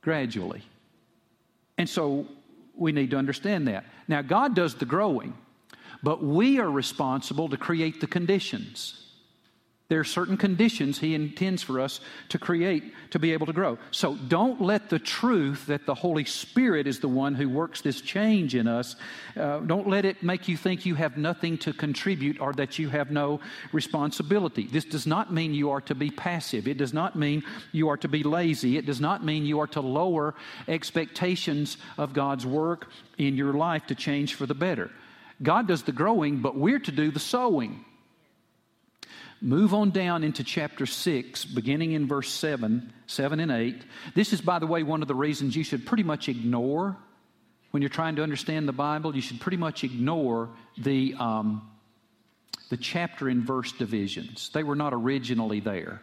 gradually. 0.00 0.62
And 1.76 1.88
so 1.88 2.26
we 2.74 2.92
need 2.92 3.10
to 3.10 3.16
understand 3.16 3.68
that. 3.68 3.84
Now, 4.08 4.22
God 4.22 4.54
does 4.54 4.74
the 4.76 4.86
growing, 4.86 5.34
but 6.02 6.22
we 6.22 6.58
are 6.58 6.70
responsible 6.70 7.48
to 7.48 7.56
create 7.56 8.00
the 8.00 8.06
conditions. 8.06 9.05
There 9.88 10.00
are 10.00 10.04
certain 10.04 10.36
conditions 10.36 10.98
He 10.98 11.14
intends 11.14 11.62
for 11.62 11.78
us 11.78 12.00
to 12.30 12.38
create 12.38 12.92
to 13.10 13.20
be 13.20 13.32
able 13.32 13.46
to 13.46 13.52
grow. 13.52 13.78
So 13.92 14.16
don't 14.16 14.60
let 14.60 14.90
the 14.90 14.98
truth 14.98 15.66
that 15.66 15.86
the 15.86 15.94
Holy 15.94 16.24
Spirit 16.24 16.88
is 16.88 16.98
the 16.98 17.08
one 17.08 17.36
who 17.36 17.48
works 17.48 17.82
this 17.82 18.00
change 18.00 18.56
in 18.56 18.66
us, 18.66 18.96
uh, 19.36 19.60
don't 19.60 19.88
let 19.88 20.04
it 20.04 20.24
make 20.24 20.48
you 20.48 20.56
think 20.56 20.86
you 20.86 20.96
have 20.96 21.16
nothing 21.16 21.56
to 21.58 21.72
contribute 21.72 22.40
or 22.40 22.52
that 22.54 22.80
you 22.80 22.88
have 22.88 23.12
no 23.12 23.38
responsibility. 23.72 24.66
This 24.66 24.84
does 24.84 25.06
not 25.06 25.32
mean 25.32 25.54
you 25.54 25.70
are 25.70 25.80
to 25.82 25.94
be 25.94 26.10
passive. 26.10 26.66
It 26.66 26.78
does 26.78 26.92
not 26.92 27.14
mean 27.14 27.44
you 27.70 27.88
are 27.88 27.96
to 27.98 28.08
be 28.08 28.24
lazy. 28.24 28.76
It 28.78 28.86
does 28.86 29.00
not 29.00 29.24
mean 29.24 29.46
you 29.46 29.60
are 29.60 29.68
to 29.68 29.80
lower 29.80 30.34
expectations 30.66 31.76
of 31.96 32.12
God's 32.12 32.44
work 32.44 32.90
in 33.18 33.36
your 33.36 33.52
life 33.52 33.86
to 33.86 33.94
change 33.94 34.34
for 34.34 34.46
the 34.46 34.54
better. 34.54 34.90
God 35.42 35.68
does 35.68 35.84
the 35.84 35.92
growing, 35.92 36.42
but 36.42 36.56
we're 36.56 36.80
to 36.80 36.92
do 36.92 37.12
the 37.12 37.20
sowing. 37.20 37.84
Move 39.40 39.74
on 39.74 39.90
down 39.90 40.24
into 40.24 40.42
chapter 40.42 40.86
6, 40.86 41.44
beginning 41.44 41.92
in 41.92 42.06
verse 42.06 42.30
7, 42.30 42.92
7 43.06 43.40
and 43.40 43.52
8. 43.52 43.82
This 44.14 44.32
is, 44.32 44.40
by 44.40 44.58
the 44.58 44.66
way, 44.66 44.82
one 44.82 45.02
of 45.02 45.08
the 45.08 45.14
reasons 45.14 45.54
you 45.54 45.64
should 45.64 45.84
pretty 45.84 46.02
much 46.02 46.28
ignore 46.28 46.96
when 47.70 47.82
you're 47.82 47.90
trying 47.90 48.16
to 48.16 48.22
understand 48.22 48.66
the 48.66 48.72
Bible. 48.72 49.14
You 49.14 49.20
should 49.20 49.40
pretty 49.40 49.58
much 49.58 49.84
ignore 49.84 50.48
the, 50.78 51.14
um, 51.18 51.70
the 52.70 52.78
chapter 52.78 53.28
and 53.28 53.42
verse 53.42 53.72
divisions. 53.72 54.50
They 54.54 54.62
were 54.62 54.76
not 54.76 54.94
originally 54.94 55.60
there. 55.60 56.00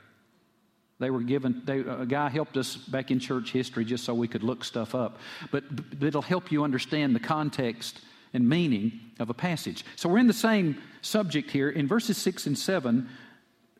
They 1.00 1.10
were 1.10 1.22
given, 1.22 1.64
they, 1.66 1.80
a 1.80 2.06
guy 2.06 2.30
helped 2.30 2.56
us 2.56 2.78
back 2.78 3.10
in 3.10 3.20
church 3.20 3.52
history 3.52 3.84
just 3.84 4.04
so 4.04 4.14
we 4.14 4.28
could 4.28 4.44
look 4.44 4.64
stuff 4.64 4.94
up. 4.94 5.18
But, 5.52 5.64
but 6.00 6.08
it'll 6.08 6.22
help 6.22 6.52
you 6.52 6.64
understand 6.64 7.16
the 7.16 7.20
context 7.20 8.00
and 8.34 8.48
meaning 8.48 9.00
of 9.20 9.30
a 9.30 9.34
passage. 9.34 9.86
So 9.96 10.10
we're 10.10 10.18
in 10.18 10.28
the 10.28 10.34
same 10.34 10.82
subject 11.02 11.52
here. 11.52 11.70
In 11.70 11.88
verses 11.88 12.18
6 12.18 12.48
and 12.48 12.58
7, 12.58 13.08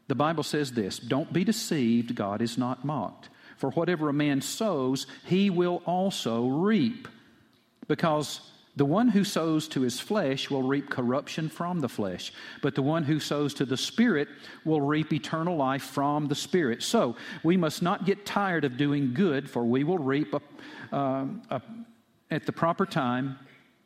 the 0.08 0.16
Bible 0.16 0.44
says 0.44 0.72
this 0.72 1.00
Don't 1.00 1.34
be 1.34 1.44
deceived, 1.44 2.16
God 2.16 2.42
is 2.42 2.58
not 2.58 2.86
mocked. 2.86 3.30
For 3.58 3.72
whatever 3.72 4.10
a 4.10 4.14
man 4.14 4.42
sows, 4.42 5.08
he 5.26 5.50
will 5.50 5.82
also 5.86 6.48
reap. 6.48 7.08
Because 7.88 8.42
the 8.76 8.86
one 8.86 9.10
who 9.10 9.24
sows 9.24 9.68
to 9.70 9.82
his 9.82 10.00
flesh 10.00 10.50
will 10.50 10.64
reap 10.64 10.90
corruption 10.90 11.48
from 11.48 11.80
the 11.80 11.90
flesh, 11.90 12.34
but 12.62 12.74
the 12.74 12.82
one 12.82 13.04
who 13.04 13.20
sows 13.20 13.54
to 13.56 13.66
the 13.66 13.78
Spirit 13.78 14.28
will 14.66 14.82
reap 14.82 15.14
eternal 15.14 15.56
life 15.56 15.84
from 15.84 16.28
the 16.28 16.36
Spirit. 16.36 16.82
So 16.82 17.16
we 17.44 17.56
must 17.56 17.84
not 17.84 18.06
get 18.06 18.26
tired 18.26 18.66
of 18.66 18.78
doing 18.78 19.14
good, 19.14 19.50
for 19.50 19.64
we 19.64 19.84
will 19.84 20.00
reap 20.00 20.34
a, 20.34 20.42
uh, 20.92 21.26
a, 21.52 21.62
at 22.32 22.46
the 22.48 22.52
proper 22.52 22.86
time 22.88 23.38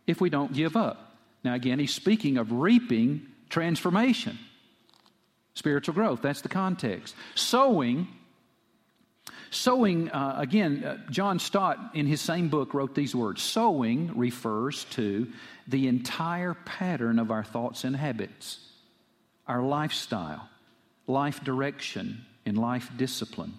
if 0.07 0.21
we 0.21 0.29
don't 0.29 0.53
give 0.53 0.75
up. 0.75 1.17
Now, 1.43 1.53
again, 1.53 1.79
he's 1.79 1.93
speaking 1.93 2.37
of 2.37 2.51
reaping 2.51 3.27
transformation. 3.49 4.39
Spiritual 5.53 5.93
growth, 5.93 6.21
that's 6.21 6.41
the 6.41 6.49
context. 6.49 7.15
Sowing, 7.35 8.07
sowing, 9.49 10.09
uh, 10.11 10.35
again, 10.37 10.83
uh, 10.83 10.97
John 11.11 11.39
Stott 11.39 11.91
in 11.93 12.05
his 12.05 12.21
same 12.21 12.49
book 12.49 12.73
wrote 12.73 12.95
these 12.95 13.15
words 13.15 13.41
Sowing 13.41 14.17
refers 14.17 14.85
to 14.91 15.27
the 15.67 15.87
entire 15.87 16.53
pattern 16.53 17.19
of 17.19 17.31
our 17.31 17.43
thoughts 17.43 17.83
and 17.83 17.95
habits, 17.95 18.59
our 19.47 19.61
lifestyle, 19.61 20.47
life 21.07 21.43
direction, 21.43 22.25
and 22.45 22.57
life 22.57 22.91
discipline. 22.97 23.53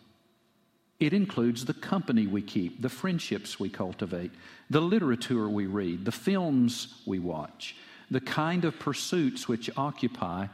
It 1.01 1.13
includes 1.13 1.65
the 1.65 1.75
company 1.75 2.27
we 2.27 2.43
keep, 2.43 2.83
the 2.83 2.89
friendships 2.89 3.61
we 3.61 3.69
cultivate, 3.69 4.33
the 4.69 4.81
literature 4.81 5.49
we 5.49 5.67
read, 5.67 6.05
the 6.05 6.13
films 6.13 7.03
we 7.07 7.19
watch, 7.19 7.77
the 8.11 8.21
kind 8.21 8.65
of 8.65 8.79
pursuits 8.79 9.47
which 9.47 9.71
occupy 9.77 10.47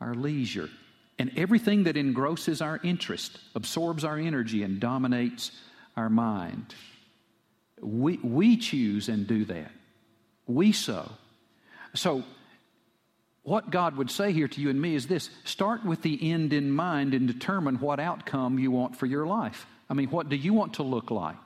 our 0.00 0.14
leisure, 0.14 0.68
and 1.18 1.30
everything 1.36 1.84
that 1.84 1.96
engrosses 1.96 2.60
our 2.60 2.80
interest, 2.82 3.38
absorbs 3.54 4.04
our 4.04 4.18
energy, 4.18 4.64
and 4.64 4.80
dominates 4.80 5.52
our 5.96 6.10
mind. 6.10 6.74
We, 7.80 8.16
we 8.18 8.56
choose 8.56 9.08
and 9.08 9.26
do 9.26 9.44
that. 9.46 9.70
We 10.46 10.72
sow. 10.72 11.10
So, 11.94 12.24
what 13.46 13.70
God 13.70 13.96
would 13.96 14.10
say 14.10 14.32
here 14.32 14.48
to 14.48 14.60
you 14.60 14.70
and 14.70 14.82
me 14.82 14.96
is 14.96 15.06
this 15.06 15.30
start 15.44 15.84
with 15.84 16.02
the 16.02 16.32
end 16.32 16.52
in 16.52 16.68
mind 16.68 17.14
and 17.14 17.28
determine 17.28 17.76
what 17.76 18.00
outcome 18.00 18.58
you 18.58 18.72
want 18.72 18.96
for 18.96 19.06
your 19.06 19.24
life. 19.24 19.66
I 19.88 19.94
mean, 19.94 20.08
what 20.08 20.28
do 20.28 20.34
you 20.34 20.52
want 20.52 20.74
to 20.74 20.82
look 20.82 21.12
like 21.12 21.36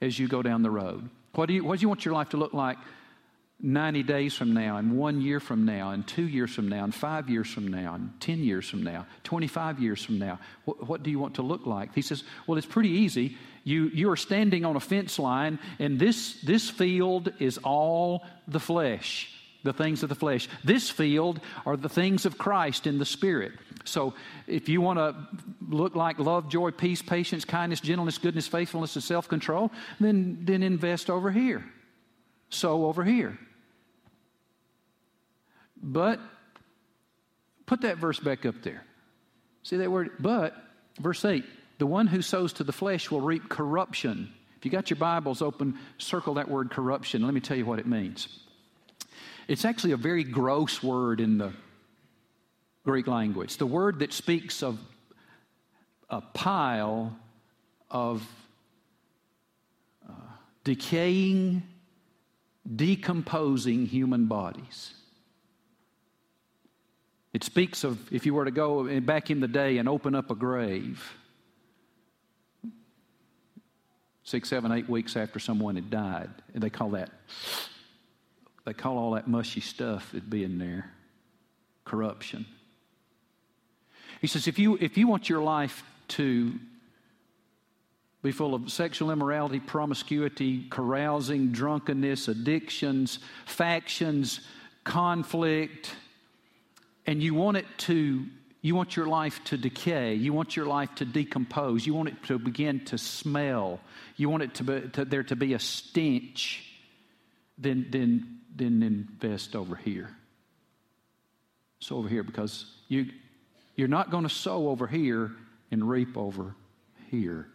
as 0.00 0.16
you 0.16 0.28
go 0.28 0.40
down 0.40 0.62
the 0.62 0.70
road? 0.70 1.10
What 1.34 1.46
do 1.46 1.54
you, 1.54 1.64
what 1.64 1.80
do 1.80 1.82
you 1.82 1.88
want 1.88 2.04
your 2.04 2.14
life 2.14 2.28
to 2.28 2.36
look 2.36 2.54
like 2.54 2.78
90 3.60 4.04
days 4.04 4.34
from 4.34 4.54
now, 4.54 4.76
and 4.76 4.96
one 4.96 5.20
year 5.20 5.40
from 5.40 5.64
now, 5.64 5.90
and 5.90 6.06
two 6.06 6.28
years 6.28 6.54
from 6.54 6.68
now, 6.68 6.84
and 6.84 6.94
five 6.94 7.28
years 7.28 7.50
from 7.50 7.66
now, 7.68 7.94
and 7.94 8.12
10 8.20 8.44
years 8.44 8.68
from 8.68 8.84
now, 8.84 9.06
25 9.24 9.80
years 9.80 10.04
from 10.04 10.20
now? 10.20 10.38
What, 10.64 10.86
what 10.86 11.02
do 11.02 11.10
you 11.10 11.18
want 11.18 11.36
to 11.36 11.42
look 11.42 11.66
like? 11.66 11.92
He 11.94 12.02
says, 12.02 12.22
Well, 12.46 12.58
it's 12.58 12.66
pretty 12.66 12.90
easy. 12.90 13.36
You, 13.64 13.86
you 13.88 14.10
are 14.10 14.16
standing 14.16 14.64
on 14.64 14.76
a 14.76 14.80
fence 14.80 15.18
line, 15.18 15.58
and 15.80 15.98
this, 15.98 16.40
this 16.42 16.70
field 16.70 17.32
is 17.40 17.58
all 17.58 18.24
the 18.46 18.60
flesh, 18.60 19.35
the 19.66 19.74
things 19.74 20.02
of 20.02 20.08
the 20.08 20.14
flesh. 20.14 20.48
This 20.64 20.88
field 20.88 21.40
are 21.66 21.76
the 21.76 21.90
things 21.90 22.24
of 22.24 22.38
Christ 22.38 22.86
in 22.86 22.98
the 22.98 23.04
Spirit. 23.04 23.52
So 23.84 24.14
if 24.46 24.68
you 24.68 24.80
want 24.80 24.98
to 24.98 25.14
look 25.68 25.94
like 25.94 26.18
love, 26.18 26.48
joy, 26.48 26.70
peace, 26.70 27.02
patience, 27.02 27.44
kindness, 27.44 27.80
gentleness, 27.80 28.16
goodness, 28.16 28.48
faithfulness, 28.48 28.96
and 28.96 29.04
self 29.04 29.28
control, 29.28 29.70
then, 30.00 30.38
then 30.42 30.62
invest 30.62 31.10
over 31.10 31.30
here. 31.30 31.64
Sow 32.48 32.86
over 32.86 33.04
here. 33.04 33.38
But 35.82 36.20
put 37.66 37.82
that 37.82 37.98
verse 37.98 38.18
back 38.18 38.46
up 38.46 38.62
there. 38.62 38.82
See 39.62 39.76
that 39.76 39.90
word? 39.90 40.12
But, 40.18 40.56
verse 40.98 41.24
8 41.24 41.44
the 41.78 41.86
one 41.86 42.06
who 42.06 42.22
sows 42.22 42.54
to 42.54 42.64
the 42.64 42.72
flesh 42.72 43.10
will 43.10 43.20
reap 43.20 43.48
corruption. 43.48 44.32
If 44.56 44.64
you 44.64 44.70
got 44.70 44.88
your 44.88 44.96
Bibles 44.96 45.42
open, 45.42 45.78
circle 45.98 46.34
that 46.34 46.48
word 46.48 46.70
corruption. 46.70 47.22
Let 47.22 47.34
me 47.34 47.40
tell 47.40 47.56
you 47.56 47.66
what 47.66 47.78
it 47.78 47.86
means. 47.86 48.28
It's 49.48 49.64
actually 49.64 49.92
a 49.92 49.96
very 49.96 50.24
gross 50.24 50.82
word 50.82 51.20
in 51.20 51.38
the 51.38 51.52
Greek 52.84 53.06
language. 53.06 53.56
The 53.58 53.66
word 53.66 54.00
that 54.00 54.12
speaks 54.12 54.62
of 54.62 54.78
a 56.10 56.20
pile 56.20 57.16
of 57.90 58.26
uh, 60.08 60.12
decaying, 60.64 61.62
decomposing 62.74 63.86
human 63.86 64.26
bodies. 64.26 64.94
It 67.32 67.44
speaks 67.44 67.84
of 67.84 68.12
if 68.12 68.26
you 68.26 68.34
were 68.34 68.46
to 68.46 68.50
go 68.50 69.00
back 69.00 69.30
in 69.30 69.40
the 69.40 69.48
day 69.48 69.78
and 69.78 69.88
open 69.88 70.14
up 70.14 70.30
a 70.30 70.34
grave 70.34 71.04
six, 74.24 74.48
seven, 74.48 74.72
eight 74.72 74.88
weeks 74.88 75.16
after 75.16 75.38
someone 75.38 75.76
had 75.76 75.88
died, 75.88 76.30
and 76.52 76.60
they 76.62 76.70
call 76.70 76.90
that 76.90 77.10
they 78.66 78.74
call 78.74 78.98
all 78.98 79.12
that 79.12 79.28
mushy 79.28 79.60
stuff 79.60 80.10
that 80.12 80.28
be 80.28 80.44
in 80.44 80.58
there 80.58 80.90
corruption. 81.84 82.44
He 84.20 84.26
says 84.26 84.48
if 84.48 84.58
you 84.58 84.76
if 84.80 84.98
you 84.98 85.06
want 85.06 85.28
your 85.28 85.42
life 85.42 85.82
to 86.08 86.52
be 88.22 88.32
full 88.32 88.54
of 88.54 88.72
sexual 88.72 89.12
immorality, 89.12 89.60
promiscuity, 89.60 90.66
carousing, 90.68 91.52
drunkenness, 91.52 92.26
addictions, 92.26 93.20
factions, 93.44 94.40
conflict, 94.82 95.94
and 97.06 97.22
you 97.22 97.34
want 97.34 97.56
it 97.56 97.66
to 97.78 98.26
you 98.62 98.74
want 98.74 98.96
your 98.96 99.06
life 99.06 99.44
to 99.44 99.56
decay 99.56 100.14
you 100.14 100.32
want 100.32 100.56
your 100.56 100.66
life 100.66 100.92
to 100.96 101.04
decompose 101.04 101.86
you 101.86 101.94
want 101.94 102.08
it 102.08 102.20
to 102.24 102.36
begin 102.36 102.84
to 102.84 102.98
smell 102.98 103.78
you 104.16 104.28
want 104.28 104.42
it 104.42 104.54
to, 104.54 104.64
be, 104.64 104.88
to 104.88 105.04
there 105.04 105.22
to 105.22 105.36
be 105.36 105.54
a 105.54 105.58
stench 105.60 106.65
then 107.58 107.86
then 107.90 108.38
then 108.54 108.82
invest 108.82 109.54
over 109.54 109.76
here 109.76 110.10
so 111.80 111.96
over 111.96 112.08
here 112.08 112.22
because 112.22 112.66
you 112.88 113.06
you're 113.76 113.88
not 113.88 114.10
going 114.10 114.24
to 114.24 114.30
sow 114.30 114.68
over 114.68 114.86
here 114.86 115.32
and 115.70 115.88
reap 115.88 116.16
over 116.16 116.54
here 117.10 117.46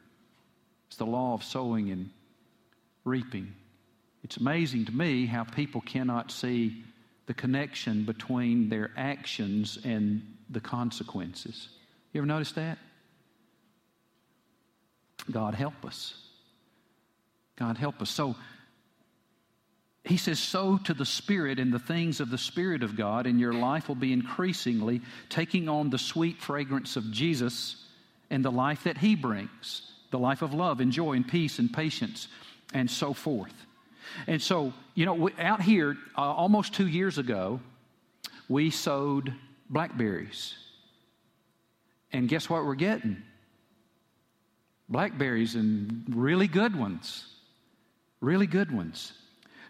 it's 0.87 0.97
the 0.97 1.05
law 1.05 1.33
of 1.33 1.43
sowing 1.43 1.91
and 1.91 2.09
reaping 3.03 3.53
it's 4.23 4.37
amazing 4.37 4.85
to 4.85 4.91
me 4.91 5.25
how 5.25 5.43
people 5.43 5.81
cannot 5.81 6.31
see 6.31 6.83
the 7.25 7.33
connection 7.33 8.03
between 8.03 8.69
their 8.69 8.91
actions 8.97 9.77
and 9.83 10.21
the 10.49 10.59
consequences. 10.59 11.69
You 12.13 12.19
ever 12.19 12.27
notice 12.27 12.51
that? 12.53 12.77
God 15.29 15.53
help 15.53 15.85
us. 15.85 16.13
God 17.55 17.77
help 17.77 18.01
us. 18.01 18.09
So, 18.09 18.35
he 20.03 20.17
says, 20.17 20.39
sow 20.39 20.77
to 20.85 20.93
the 20.93 21.05
Spirit 21.05 21.59
and 21.59 21.71
the 21.71 21.79
things 21.79 22.19
of 22.19 22.31
the 22.31 22.37
Spirit 22.37 22.81
of 22.81 22.95
God, 22.95 23.27
and 23.27 23.39
your 23.39 23.53
life 23.53 23.87
will 23.87 23.95
be 23.95 24.13
increasingly 24.13 25.01
taking 25.29 25.69
on 25.69 25.89
the 25.89 25.99
sweet 25.99 26.41
fragrance 26.41 26.95
of 26.95 27.11
Jesus 27.11 27.75
and 28.29 28.43
the 28.43 28.51
life 28.51 28.85
that 28.85 28.97
He 28.97 29.15
brings 29.15 29.91
the 30.11 30.19
life 30.19 30.41
of 30.41 30.53
love 30.53 30.81
and 30.81 30.91
joy 30.91 31.13
and 31.13 31.27
peace 31.27 31.57
and 31.57 31.73
patience 31.73 32.27
and 32.73 32.89
so 32.89 33.13
forth. 33.13 33.53
And 34.27 34.41
so, 34.41 34.73
you 34.93 35.05
know, 35.05 35.29
out 35.39 35.61
here, 35.61 35.95
uh, 36.17 36.21
almost 36.21 36.73
two 36.73 36.87
years 36.87 37.17
ago, 37.17 37.61
we 38.49 38.69
sowed 38.69 39.33
blackberries. 39.69 40.53
And 42.11 42.27
guess 42.27 42.49
what 42.49 42.65
we're 42.65 42.75
getting? 42.75 43.23
Blackberries 44.89 45.55
and 45.55 46.03
really 46.09 46.47
good 46.47 46.75
ones. 46.75 47.25
Really 48.19 48.47
good 48.47 48.69
ones. 48.69 49.13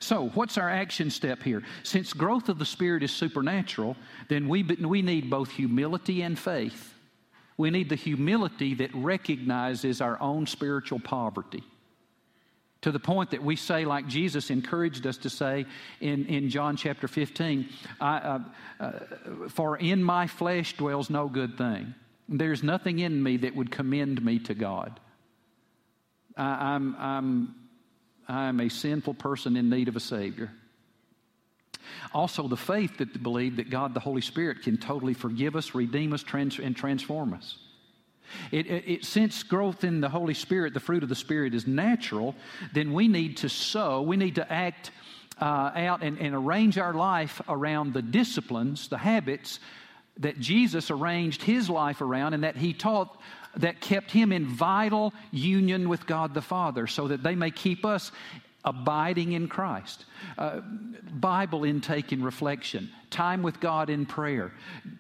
So, 0.02 0.30
what's 0.30 0.58
our 0.58 0.70
action 0.70 1.12
step 1.12 1.44
here? 1.44 1.62
Since 1.84 2.14
growth 2.14 2.50
of 2.50 2.58
the 2.58 2.66
Spirit 2.66 3.04
is 3.04 3.12
supernatural, 3.12 3.96
then 4.30 4.50
we, 4.50 4.64
we 4.64 5.04
need 5.04 5.30
both 5.30 5.52
humility 5.52 6.24
and 6.24 6.38
faith. 6.38 6.96
We 7.56 7.70
need 7.70 7.88
the 7.88 7.96
humility 7.96 8.74
that 8.76 8.90
recognizes 8.96 10.02
our 10.02 10.20
own 10.20 10.48
spiritual 10.48 11.00
poverty. 11.00 11.64
To 12.82 12.92
the 12.92 13.00
point 13.00 13.30
that 13.30 13.44
we 13.44 13.56
say, 13.56 13.86
like 13.86 14.08
Jesus 14.08 14.50
encouraged 14.50 15.06
us 15.06 15.18
to 15.18 15.30
say 15.30 15.68
in, 16.00 16.26
in 16.26 16.50
John 16.50 16.78
chapter 16.78 17.08
15, 17.08 17.70
uh, 18.00 18.40
uh, 18.80 18.92
For 19.50 19.78
in 19.78 20.04
my 20.04 20.26
flesh 20.26 20.76
dwells 20.78 21.12
no 21.12 21.28
good 21.28 21.60
thing. 21.60 21.94
There's 22.28 22.64
nothing 22.64 22.98
in 22.98 23.22
me 23.22 23.38
that 23.38 23.56
would 23.56 23.70
commend 23.70 24.26
me 24.26 24.40
to 24.40 24.56
God. 24.56 25.00
I, 26.36 26.74
I'm, 26.74 26.96
I'm 26.98 27.56
I 28.32 28.48
am 28.48 28.60
a 28.60 28.70
sinful 28.70 29.16
person 29.16 29.58
in 29.58 29.70
need 29.70 29.88
of 29.88 29.96
a 29.96 30.00
Savior. 30.00 30.52
Also, 32.14 32.48
the 32.48 32.58
faith 32.58 32.98
that 32.98 33.22
believe 33.22 33.58
that 33.58 33.70
God, 33.70 33.94
the 33.94 34.00
Holy 34.00 34.22
Spirit, 34.22 34.64
can 34.64 34.78
totally 34.78 35.14
forgive 35.14 35.56
us, 35.56 35.76
redeem 35.76 36.14
us, 36.14 36.24
trans- 36.24 36.60
and 36.60 36.76
transform 36.76 37.34
us. 37.34 37.58
It, 38.52 38.68
it, 38.68 38.84
it, 38.88 39.06
since 39.06 39.44
growth 39.44 39.84
in 39.84 40.02
the 40.02 40.10
Holy 40.10 40.34
Spirit, 40.34 40.74
the 40.74 40.80
fruit 40.80 41.04
of 41.04 41.10
the 41.10 41.16
Spirit, 41.16 41.54
is 41.54 41.68
natural, 41.68 42.36
then 42.74 42.94
we 42.94 43.08
need 43.08 43.38
to 43.38 43.50
sow, 43.50 44.02
we 44.02 44.18
need 44.18 44.36
to 44.36 44.52
act 44.52 44.92
uh, 45.40 45.72
out 45.76 46.04
and, 46.04 46.18
and 46.20 46.36
arrange 46.36 46.78
our 46.78 46.94
life 46.94 47.42
around 47.50 47.94
the 47.94 48.02
disciplines, 48.02 48.88
the 48.88 48.98
habits 48.98 49.60
that 50.18 50.40
Jesus 50.40 50.92
arranged 50.92 51.42
his 51.42 51.70
life 51.70 52.02
around 52.02 52.34
and 52.34 52.44
that 52.44 52.58
he 52.58 52.74
taught 52.74 53.20
that 53.58 53.82
kept 53.82 54.12
him 54.12 54.32
in 54.32 54.46
vital 54.46 55.14
union 55.32 55.90
with 55.90 56.06
God 56.06 56.34
the 56.34 56.42
Father 56.42 56.88
so 56.88 57.08
that 57.08 57.24
they 57.24 57.36
may 57.36 57.52
keep 57.52 57.86
us 57.86 58.12
abiding 58.64 59.34
in 59.34 59.48
Christ. 59.48 60.06
Uh, 60.38 60.62
Bible 61.12 61.64
intake 61.64 62.12
and 62.12 62.24
reflection, 62.24 62.92
time 63.10 63.42
with 63.42 63.60
God 63.60 63.90
in 63.90 64.06
prayer, 64.06 64.52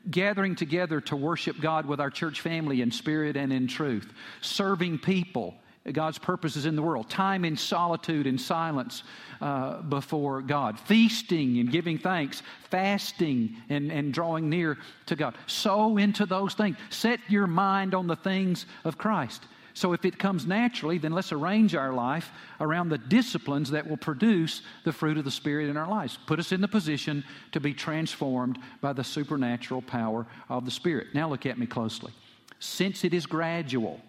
gathering 0.09 0.55
together 0.55 0.99
to 1.01 1.15
worship 1.15 1.59
God 1.61 1.85
with 1.85 1.99
our 1.99 2.09
church 2.09 2.41
family 2.41 2.81
in 2.81 2.91
spirit 2.91 3.37
and 3.37 3.53
in 3.53 3.67
truth, 3.67 4.11
serving 4.41 4.99
people 4.99 5.55
God's 5.91 6.19
purposes 6.19 6.65
in 6.65 6.75
the 6.75 6.81
world, 6.81 7.09
time 7.09 7.43
in 7.43 7.57
solitude 7.57 8.27
and 8.27 8.39
silence 8.39 9.03
uh, 9.41 9.81
before 9.81 10.41
God, 10.41 10.79
feasting 10.79 11.59
and 11.59 11.71
giving 11.71 11.97
thanks, 11.97 12.43
fasting 12.69 13.55
and, 13.69 13.91
and 13.91 14.13
drawing 14.13 14.47
near 14.47 14.77
to 15.07 15.15
God. 15.15 15.35
Sow 15.47 15.97
into 15.97 16.27
those 16.27 16.53
things. 16.53 16.77
Set 16.89 17.19
your 17.27 17.47
mind 17.47 17.95
on 17.95 18.05
the 18.05 18.15
things 18.15 18.67
of 18.83 18.99
Christ. 18.99 19.43
So 19.73 19.93
if 19.93 20.05
it 20.05 20.19
comes 20.19 20.45
naturally, 20.45 20.97
then 20.97 21.13
let's 21.13 21.31
arrange 21.31 21.75
our 21.75 21.93
life 21.93 22.29
around 22.59 22.89
the 22.89 22.97
disciplines 22.97 23.71
that 23.71 23.87
will 23.87 23.97
produce 23.97 24.61
the 24.83 24.91
fruit 24.91 25.17
of 25.17 25.23
the 25.23 25.31
Spirit 25.31 25.69
in 25.69 25.77
our 25.77 25.89
lives. 25.89 26.19
Put 26.27 26.39
us 26.39 26.51
in 26.51 26.61
the 26.61 26.67
position 26.67 27.23
to 27.53 27.59
be 27.59 27.73
transformed 27.73 28.59
by 28.81 28.93
the 28.93 29.03
supernatural 29.03 29.81
power 29.81 30.27
of 30.49 30.65
the 30.65 30.71
Spirit. 30.71 31.07
Now 31.15 31.29
look 31.29 31.45
at 31.45 31.57
me 31.57 31.65
closely. 31.65 32.11
Since 32.59 33.03
it 33.03 33.13
is 33.13 33.25
gradual, 33.25 33.99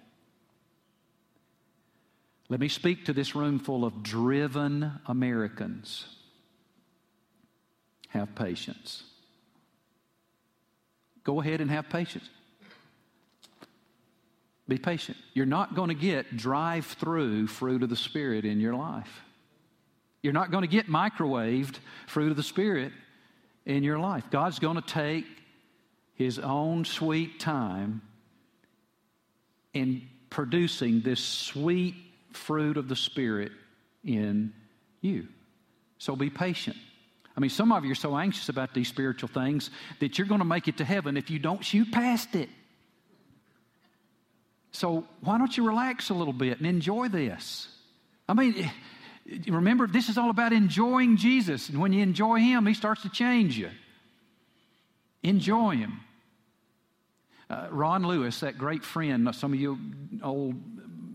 let 2.49 2.61
me 2.61 2.69
speak 2.69 3.07
to 3.07 3.13
this 3.13 3.35
room 3.35 3.59
full 3.59 3.85
of 3.85 4.03
driven 4.03 4.93
Americans. 5.07 6.07
Have 8.09 8.35
patience. 8.35 9.05
Go 11.25 11.41
ahead 11.41 11.61
and 11.61 11.71
have 11.71 11.89
patience. 11.89 12.29
Be 14.69 14.79
patient. 14.79 15.19
You're 15.35 15.47
not 15.47 15.75
going 15.75 15.89
to 15.89 15.95
get 15.95 16.37
drive 16.37 16.87
through 16.87 17.47
fruit 17.47 17.83
of 17.83 17.89
the 17.89 17.97
Spirit 17.97 18.45
in 18.45 18.61
your 18.61 18.75
life. 18.75 19.23
You're 20.23 20.33
not 20.33 20.51
going 20.51 20.63
to 20.63 20.69
get 20.69 20.89
microwaved 20.89 21.77
fruit 22.07 22.31
of 22.31 22.37
the 22.37 22.43
Spirit 22.43 22.93
in 23.67 23.83
your 23.83 23.99
life. 23.99 24.25
God's 24.31 24.59
going 24.59 24.77
to 24.77 24.83
take 24.83 25.27
His 26.15 26.39
own 26.39 26.85
sweet 26.85 27.41
time 27.41 28.03
in 29.75 30.03
producing 30.31 31.01
this 31.01 31.21
sweet 31.23 31.95
fruit 32.37 32.77
of 32.77 32.89
the 32.89 32.97
Spirit 32.97 33.53
in 34.05 34.53
you. 35.01 35.29
So 35.99 36.17
be 36.17 36.31
patient. 36.31 36.77
I 37.37 37.41
mean, 37.41 37.51
some 37.51 37.73
of 37.73 37.85
you 37.85 37.93
are 37.93 37.97
so 37.97 38.17
anxious 38.17 38.49
about 38.49 38.75
these 38.75 38.89
spiritual 38.89 39.29
things 39.29 39.71
that 40.01 40.19
you're 40.19 40.27
going 40.27 40.41
to 40.41 40.47
make 40.47 40.69
it 40.69 40.79
to 40.79 40.85
heaven 40.85 41.17
if 41.17 41.31
you 41.31 41.39
don't 41.39 41.65
shoot 41.65 41.91
past 41.91 42.35
it. 42.35 42.49
So 44.73 45.05
why 45.21 45.39
don't 45.39 45.57
you 45.57 45.67
relax 45.67 46.11
a 46.11 46.15
little 46.15 46.33
bit 46.33 46.59
and 46.59 46.67
enjoy 46.67 47.09
this? 47.09 47.69
I 48.29 48.35
mean, 48.35 48.71
remember, 49.47 49.87
this 49.87 50.09
is 50.09 50.19
all 50.19 50.31
about 50.31 50.53
enjoying 50.53 51.17
Jesus. 51.17 51.69
And 51.69 51.81
when 51.81 51.93
you 51.93 52.03
enjoy 52.03 52.39
Him, 52.39 52.67
He 52.67 52.75
starts 52.75 53.03
to 53.03 53.09
change 53.09 53.59
you. 53.59 53.71
Enjoy 55.23 55.77
Him. 55.77 56.01
Uh, 57.49 57.69
Ron 57.71 58.03
Lewis, 58.03 58.41
that 58.41 58.57
great 58.57 58.83
friend, 58.83 59.35
some 59.35 59.53
of 59.53 59.61
you 59.61 59.79
old 60.23 60.55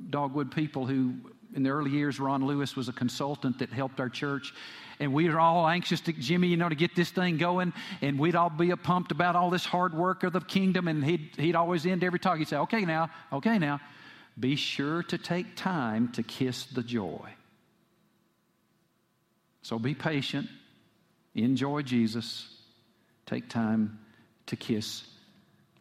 Dogwood 0.10 0.52
people 0.52 0.86
who, 0.86 1.16
in 1.54 1.64
the 1.64 1.70
early 1.70 1.92
years, 1.92 2.20
Ron 2.20 2.46
Lewis 2.46 2.76
was 2.76 2.90
a 2.90 2.94
consultant 2.94 3.60
that 3.60 3.70
helped 3.72 4.00
our 4.00 4.10
church. 4.10 4.54
And 5.00 5.14
we 5.14 5.30
were 5.30 5.40
all 5.40 5.68
anxious 5.68 6.02
to, 6.02 6.14
Jimmy, 6.14 6.48
you 6.48 6.58
know, 6.58 6.70
to 6.70 6.76
get 6.76 6.96
this 6.96 7.10
thing 7.10 7.38
going. 7.38 7.74
And 8.02 8.18
we'd 8.18 8.36
all 8.36 8.50
be 8.50 8.74
pumped 8.76 9.12
about 9.12 9.36
all 9.36 9.50
this 9.50 9.66
hard 9.66 9.94
work 9.94 10.24
of 10.24 10.34
the 10.34 10.42
kingdom. 10.42 10.88
And 10.88 11.04
he'd, 11.04 11.32
he'd 11.38 11.56
always 11.56 11.86
end 11.86 12.04
every 12.04 12.20
talk. 12.20 12.38
He'd 12.38 12.48
say, 12.48 12.58
okay, 12.58 12.86
now, 12.86 13.10
okay, 13.32 13.60
now, 13.60 13.80
be 14.40 14.56
sure 14.56 15.04
to 15.04 15.18
take 15.18 15.56
time 15.56 16.10
to 16.14 16.24
kiss 16.24 16.66
the 16.66 16.84
joy. 16.84 17.30
So 19.62 19.78
be 19.78 19.94
patient, 19.94 20.48
enjoy 21.36 21.82
Jesus, 21.82 22.48
take 23.26 23.50
time 23.50 24.00
to 24.46 24.56
kiss 24.56 25.06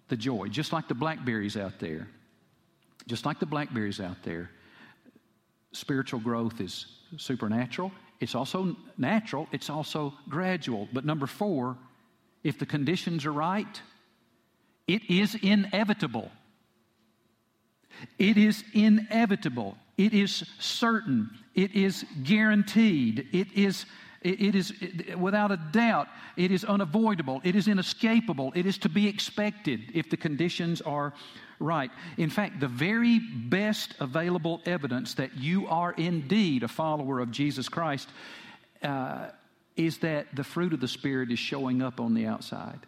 the 0.08 0.16
joy. 0.16 0.48
Just 0.48 0.72
like 0.72 0.88
the 0.88 0.94
blackberries 0.94 1.56
out 1.56 1.78
there. 1.78 2.08
Just 3.06 3.24
like 3.24 3.38
the 3.38 3.46
blackberries 3.46 4.00
out 4.00 4.22
there, 4.22 4.50
spiritual 5.72 6.20
growth 6.20 6.60
is 6.60 6.86
supernatural. 7.16 7.92
It's 8.20 8.34
also 8.34 8.76
natural, 8.96 9.46
it's 9.52 9.70
also 9.70 10.14
gradual. 10.28 10.88
But 10.92 11.04
number 11.04 11.26
four, 11.26 11.76
if 12.42 12.58
the 12.58 12.66
conditions 12.66 13.26
are 13.26 13.32
right, 13.32 13.80
it 14.86 15.10
is 15.10 15.34
inevitable. 15.34 16.30
It 18.18 18.36
is 18.36 18.64
inevitable. 18.72 19.76
It 19.96 20.12
is 20.12 20.44
certain. 20.58 21.30
It 21.54 21.74
is 21.74 22.04
guaranteed. 22.22 23.28
It 23.32 23.52
is, 23.54 23.86
it 24.26 24.54
is 24.54 24.72
without 25.16 25.50
a 25.50 25.56
doubt, 25.56 26.08
it 26.36 26.50
is 26.50 26.64
unavoidable. 26.64 27.40
It 27.44 27.56
is 27.56 27.68
inescapable. 27.68 28.52
It 28.54 28.66
is 28.66 28.78
to 28.78 28.88
be 28.88 29.08
expected 29.08 29.92
if 29.94 30.10
the 30.10 30.16
conditions 30.16 30.80
are 30.80 31.12
right. 31.58 31.90
In 32.16 32.30
fact, 32.30 32.60
the 32.60 32.68
very 32.68 33.18
best 33.18 33.94
available 34.00 34.60
evidence 34.66 35.14
that 35.14 35.36
you 35.36 35.66
are 35.68 35.92
indeed 35.92 36.62
a 36.62 36.68
follower 36.68 37.20
of 37.20 37.30
Jesus 37.30 37.68
Christ 37.68 38.08
uh, 38.82 39.28
is 39.76 39.98
that 39.98 40.34
the 40.34 40.44
fruit 40.44 40.72
of 40.72 40.80
the 40.80 40.88
Spirit 40.88 41.30
is 41.30 41.38
showing 41.38 41.82
up 41.82 42.00
on 42.00 42.14
the 42.14 42.26
outside. 42.26 42.80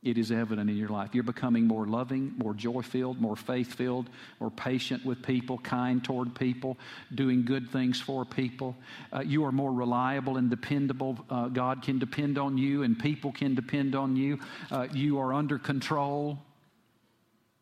It 0.00 0.16
is 0.16 0.30
evident 0.30 0.70
in 0.70 0.76
your 0.76 0.90
life. 0.90 1.12
You're 1.12 1.24
becoming 1.24 1.66
more 1.66 1.84
loving, 1.84 2.32
more 2.36 2.54
joy 2.54 2.82
filled, 2.82 3.20
more 3.20 3.34
faith 3.34 3.74
filled, 3.74 4.08
more 4.38 4.50
patient 4.50 5.04
with 5.04 5.24
people, 5.24 5.58
kind 5.58 6.04
toward 6.04 6.36
people, 6.36 6.78
doing 7.12 7.44
good 7.44 7.70
things 7.72 8.00
for 8.00 8.24
people. 8.24 8.76
Uh, 9.12 9.20
you 9.20 9.44
are 9.44 9.50
more 9.50 9.72
reliable 9.72 10.36
and 10.36 10.50
dependable. 10.50 11.18
Uh, 11.28 11.48
God 11.48 11.82
can 11.82 11.98
depend 11.98 12.38
on 12.38 12.56
you, 12.56 12.84
and 12.84 12.96
people 12.96 13.32
can 13.32 13.56
depend 13.56 13.96
on 13.96 14.14
you. 14.14 14.38
Uh, 14.70 14.86
you 14.92 15.18
are 15.18 15.34
under 15.34 15.58
control. 15.58 16.38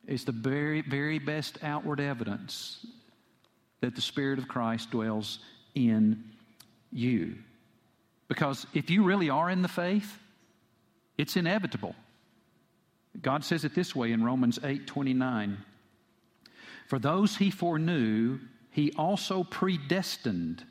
It's 0.07 0.25
the 0.25 0.33
very, 0.33 0.83
very 0.83 1.18
best 1.18 1.59
outward 1.62 2.01
evidence 2.01 2.85
that 3.81 3.94
the 3.94 4.03
Spirit 4.03 4.38
of 4.38 4.46
Christ 4.46 4.90
dwells 4.90 5.38
in 5.75 6.22
you. 6.92 7.37
Because 8.29 8.66
if 8.75 8.90
you 8.90 9.05
really 9.05 9.31
are 9.31 9.49
in 9.49 9.62
the 9.62 9.68
faith, 9.68 10.18
it's 11.16 11.37
inevitable. 11.37 11.94
God 13.23 13.45
says 13.45 13.65
it 13.65 13.75
this 13.75 13.95
way 13.95 14.13
in 14.13 14.25
Romans 14.25 14.59
8 14.63 14.87
29. 14.87 15.59
For 16.87 16.99
those 16.99 17.37
he 17.37 17.51
foreknew, 17.51 18.39
he 18.71 18.93
also 18.97 19.43
predestined 19.43 20.65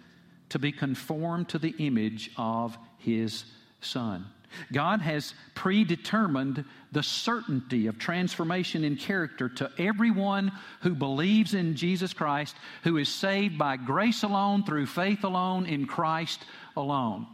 to 0.49 0.59
be 0.59 0.71
conformed 0.71 1.49
to 1.49 1.59
the 1.59 1.75
image 1.79 2.31
of 2.37 2.77
his 2.99 3.45
Son. 3.81 4.25
God 4.71 5.01
has 5.01 5.33
predetermined 5.53 6.63
the 6.91 7.03
certainty 7.03 7.87
of 7.87 7.99
transformation 7.99 8.83
in 8.83 8.95
character 8.95 9.49
to 9.49 9.71
everyone 9.77 10.51
who 10.81 10.95
believes 10.95 11.53
in 11.53 11.75
Jesus 11.75 12.13
Christ, 12.13 12.55
who 12.83 12.97
is 12.97 13.09
saved 13.09 13.57
by 13.57 13.75
grace 13.75 14.23
alone, 14.23 14.63
through 14.63 14.85
faith 14.85 15.23
alone, 15.23 15.65
in 15.65 15.85
Christ 15.85 16.45
alone. 16.77 17.27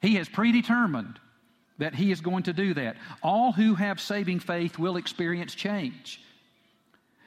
He 0.00 0.16
has 0.16 0.28
predetermined 0.28 1.20
that 1.78 1.94
He 1.94 2.10
is 2.10 2.20
going 2.20 2.44
to 2.44 2.52
do 2.52 2.74
that. 2.74 2.96
All 3.22 3.52
who 3.52 3.74
have 3.74 4.00
saving 4.00 4.40
faith 4.40 4.78
will 4.78 4.96
experience 4.96 5.54
change. 5.54 6.20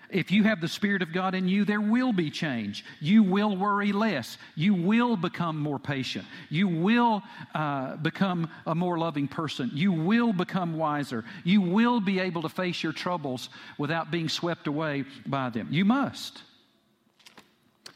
If 0.09 0.31
you 0.31 0.43
have 0.43 0.61
the 0.61 0.67
Spirit 0.67 1.01
of 1.01 1.11
God 1.11 1.33
in 1.33 1.47
you, 1.47 1.65
there 1.65 1.81
will 1.81 2.13
be 2.13 2.29
change. 2.29 2.85
You 3.01 3.23
will 3.23 3.57
worry 3.57 3.91
less. 3.91 4.37
You 4.55 4.73
will 4.73 5.17
become 5.17 5.57
more 5.57 5.79
patient. 5.79 6.25
You 6.49 6.67
will 6.67 7.23
uh, 7.53 7.95
become 7.97 8.49
a 8.65 8.75
more 8.75 8.97
loving 8.97 9.27
person. 9.27 9.71
You 9.73 9.91
will 9.91 10.31
become 10.31 10.77
wiser. 10.77 11.25
You 11.43 11.61
will 11.61 11.99
be 11.99 12.19
able 12.19 12.43
to 12.43 12.49
face 12.49 12.83
your 12.83 12.93
troubles 12.93 13.49
without 13.77 14.11
being 14.11 14.29
swept 14.29 14.67
away 14.67 15.05
by 15.25 15.49
them. 15.49 15.69
You 15.71 15.85
must. 15.85 16.43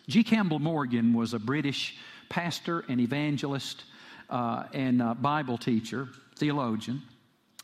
G. 0.07 0.23
Campbell 0.23 0.59
Morgan 0.59 1.13
was 1.13 1.35
a 1.35 1.39
British 1.39 1.95
pastor 2.29 2.83
and 2.89 2.99
evangelist 2.99 3.83
uh, 4.29 4.63
and 4.73 5.01
uh, 5.01 5.13
Bible 5.13 5.57
teacher, 5.57 6.07
theologian. 6.39 7.04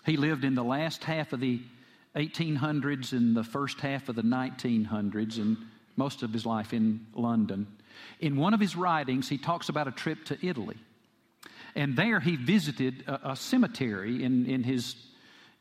He 0.06 0.18
lived 0.18 0.44
in 0.44 0.54
the 0.54 0.64
last 0.64 1.04
half 1.04 1.34
of 1.34 1.40
the 1.40 1.62
1800s 2.16 3.12
and 3.12 3.36
the 3.36 3.44
first 3.44 3.82
half 3.82 4.08
of 4.10 4.16
the 4.16 4.22
1900s, 4.22 5.38
and 5.38 5.58
most 5.96 6.24
of 6.24 6.32
his 6.32 6.46
life 6.46 6.74
in 6.74 7.08
London. 7.14 7.68
In 8.20 8.38
one 8.38 8.54
of 8.54 8.60
his 8.60 8.76
writings, 8.76 9.28
he 9.28 9.38
talks 9.38 9.70
about 9.70 9.88
a 9.88 9.92
trip 9.92 10.26
to 10.26 10.46
Italy. 10.46 10.78
And 11.76 11.96
there 11.96 12.20
he 12.20 12.36
visited 12.36 13.04
a, 13.08 13.32
a 13.32 13.36
cemetery 13.36 14.24
in, 14.24 14.46
in 14.46 14.64
his 14.64 14.96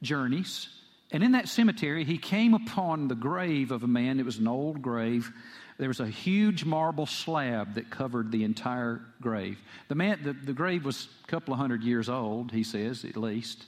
journeys. 0.03 0.69
And 1.11 1.23
in 1.23 1.33
that 1.33 1.49
cemetery, 1.49 2.05
he 2.05 2.19
came 2.19 2.55
upon 2.55 3.09
the 3.09 3.15
grave 3.15 3.71
of 3.71 3.83
a 3.83 3.89
man. 3.89 4.21
It 4.21 4.27
was 4.27 4.39
an 4.39 4.49
old 4.49 4.83
grave. 4.83 5.33
There 5.79 5.89
was 5.89 6.01
a 6.01 6.07
huge 6.07 6.65
marble 6.65 7.07
slab 7.07 7.75
that 7.75 7.91
covered 7.91 8.31
the 8.31 8.45
entire 8.45 9.01
grave. 9.21 9.59
The, 9.89 9.97
man, 9.97 10.21
the, 10.23 10.33
the 10.33 10.53
grave 10.53 10.85
was 10.85 11.09
a 11.25 11.27
couple 11.27 11.53
of 11.53 11.59
hundred 11.59 11.83
years 11.83 12.09
old, 12.09 12.53
he 12.53 12.63
says, 12.63 13.05
at 13.05 13.17
least. 13.17 13.65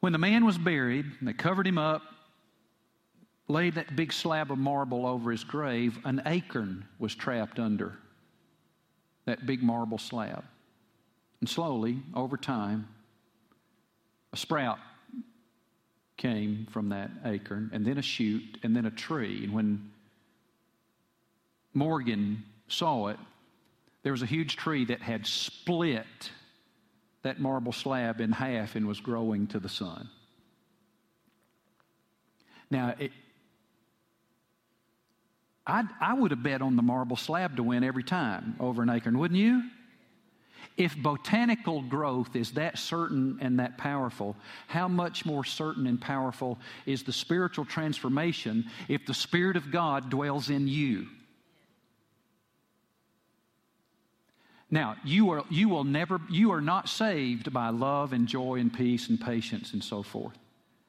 When 0.00 0.12
the 0.12 0.18
man 0.18 0.44
was 0.44 0.58
buried, 0.58 1.06
they 1.20 1.32
covered 1.32 1.66
him 1.66 1.78
up, 1.78 2.02
laid 3.48 3.74
that 3.74 3.96
big 3.96 4.12
slab 4.12 4.52
of 4.52 4.58
marble 4.58 5.06
over 5.06 5.30
his 5.30 5.44
grave, 5.44 5.98
an 6.04 6.22
acorn 6.26 6.86
was 6.98 7.14
trapped 7.14 7.58
under 7.58 7.98
that 9.24 9.46
big 9.46 9.62
marble 9.62 9.98
slab. 9.98 10.44
And 11.40 11.48
slowly, 11.48 11.98
over 12.14 12.36
time, 12.36 12.88
a 14.32 14.36
sprout 14.36 14.78
came 16.16 16.66
from 16.70 16.90
that 16.90 17.10
acorn, 17.24 17.70
and 17.72 17.84
then 17.84 17.98
a 17.98 18.02
shoot, 18.02 18.58
and 18.62 18.76
then 18.76 18.86
a 18.86 18.90
tree. 18.90 19.44
And 19.44 19.52
when 19.52 19.90
Morgan 21.74 22.44
saw 22.68 23.08
it, 23.08 23.18
there 24.02 24.12
was 24.12 24.22
a 24.22 24.26
huge 24.26 24.56
tree 24.56 24.84
that 24.86 25.00
had 25.00 25.26
split 25.26 26.30
that 27.22 27.40
marble 27.40 27.72
slab 27.72 28.20
in 28.20 28.32
half 28.32 28.74
and 28.74 28.86
was 28.86 29.00
growing 29.00 29.46
to 29.48 29.60
the 29.60 29.68
sun. 29.68 30.08
Now, 32.70 32.94
it, 32.98 33.12
i 35.66 35.84
I 36.00 36.14
would 36.14 36.30
have 36.32 36.42
bet 36.42 36.62
on 36.62 36.76
the 36.76 36.82
marble 36.82 37.16
slab 37.16 37.56
to 37.56 37.62
win 37.62 37.84
every 37.84 38.02
time 38.02 38.56
over 38.58 38.82
an 38.82 38.90
acorn, 38.90 39.18
wouldn't 39.18 39.38
you? 39.38 39.62
If 40.76 40.96
botanical 40.96 41.82
growth 41.82 42.34
is 42.34 42.52
that 42.52 42.78
certain 42.78 43.38
and 43.40 43.60
that 43.60 43.76
powerful, 43.76 44.36
how 44.68 44.88
much 44.88 45.26
more 45.26 45.44
certain 45.44 45.86
and 45.86 46.00
powerful 46.00 46.58
is 46.86 47.02
the 47.02 47.12
spiritual 47.12 47.66
transformation 47.66 48.70
if 48.88 49.04
the 49.04 49.14
Spirit 49.14 49.56
of 49.56 49.70
God 49.70 50.08
dwells 50.08 50.48
in 50.48 50.66
you? 50.66 51.08
Now, 54.72 54.96
you, 55.04 55.30
are, 55.32 55.44
you 55.50 55.68
will 55.68 55.84
never, 55.84 56.18
you 56.30 56.50
are 56.52 56.62
not 56.62 56.88
saved 56.88 57.52
by 57.52 57.68
love 57.68 58.14
and 58.14 58.26
joy 58.26 58.56
and 58.56 58.72
peace 58.72 59.10
and 59.10 59.20
patience 59.20 59.74
and 59.74 59.84
so 59.84 60.02
forth. 60.02 60.32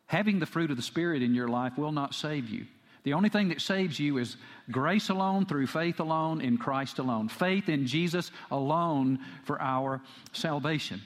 Having 0.06 0.40
the 0.40 0.46
fruit 0.46 0.72
of 0.72 0.78
the 0.78 0.84
Spirit 0.84 1.22
in 1.22 1.36
your 1.36 1.50
life 1.50 1.78
will 1.78 1.92
not 1.92 2.16
save 2.16 2.50
you. 2.50 2.66
The 3.04 3.12
only 3.12 3.28
thing 3.28 3.50
that 3.50 3.60
saves 3.60 4.00
you 4.00 4.20
is 4.20 4.38
grace 4.72 5.10
alone, 5.10 5.46
through 5.46 5.68
faith 5.68 6.00
alone, 6.00 6.40
in 6.40 6.58
Christ 6.58 6.98
alone. 6.98 7.28
Faith 7.28 7.68
in 7.68 7.86
Jesus 7.86 8.32
alone 8.50 9.20
for 9.44 9.62
our 9.62 10.02
salvation. 10.32 11.02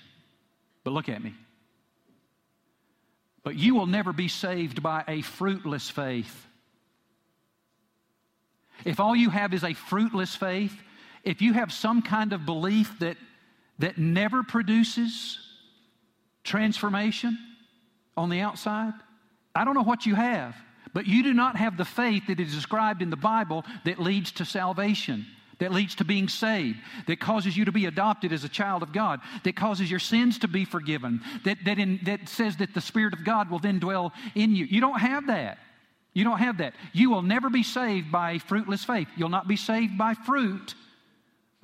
But 0.84 0.94
look 0.94 1.10
at 1.10 1.24
me. 1.24 1.34
But 3.44 3.56
you 3.56 3.74
will 3.74 3.88
never 3.88 4.14
be 4.14 4.28
saved 4.28 4.84
by 4.84 5.04
a 5.08 5.24
fruitless 5.24 5.90
faith. 5.90 6.46
If 8.86 9.00
all 9.00 9.16
you 9.16 9.32
have 9.32 9.56
is 9.56 9.64
a 9.64 9.74
fruitless 9.74 10.36
faith, 10.36 10.80
if 11.28 11.42
you 11.42 11.52
have 11.52 11.74
some 11.74 12.02
kind 12.02 12.32
of 12.32 12.46
belief 12.46 13.00
that, 13.00 13.18
that 13.80 13.98
never 13.98 14.44
produces 14.44 15.38
transformation 16.46 17.38
on 18.16 18.30
the 18.30 18.40
outside, 18.40 18.94
I 19.54 19.66
don't 19.66 19.74
know 19.74 19.84
what 19.84 20.06
you 20.06 20.16
have, 20.16 20.56
but 20.94 21.06
you 21.06 21.24
do 21.24 21.34
not 21.34 21.58
have 21.58 21.76
the 21.76 21.84
faith 21.84 22.28
that 22.28 22.40
is 22.40 22.56
described 22.56 23.02
in 23.02 23.10
the 23.10 23.18
Bible 23.18 23.66
that 23.84 24.00
leads 24.00 24.32
to 24.34 24.46
salvation 24.46 25.26
that 25.60 25.72
leads 25.72 25.96
to 25.96 26.06
being 26.06 26.30
saved, 26.30 26.78
that 27.08 27.20
causes 27.20 27.58
you 27.58 27.66
to 27.66 27.72
be 27.72 27.88
adopted 27.88 28.32
as 28.32 28.44
a 28.44 28.50
child 28.50 28.84
of 28.84 28.94
God, 28.94 29.20
that 29.44 29.56
causes 29.56 29.90
your 29.90 30.00
sins 30.00 30.38
to 30.38 30.48
be 30.48 30.66
forgiven, 30.66 31.20
that, 31.46 31.58
that, 31.66 31.80
in, 31.80 32.00
that 32.04 32.30
says 32.30 32.58
that 32.58 32.76
the 32.76 32.80
Spirit 32.80 33.16
of 33.16 33.24
God 33.24 33.50
will 33.50 33.58
then 33.58 33.80
dwell 33.80 34.14
in 34.36 34.56
you. 34.56 34.66
You 34.66 34.80
don't 34.80 35.00
have 35.00 35.26
that. 35.26 35.58
You 36.14 36.24
don't 36.24 36.38
have 36.38 36.60
that. 36.60 36.76
You 36.94 37.10
will 37.10 37.24
never 37.24 37.50
be 37.50 37.64
saved 37.64 38.12
by 38.12 38.38
fruitless 38.38 38.84
faith. 38.84 39.08
You'll 39.18 39.30
not 39.30 39.48
be 39.48 39.58
saved 39.58 39.98
by 39.98 40.14
fruit 40.14 40.76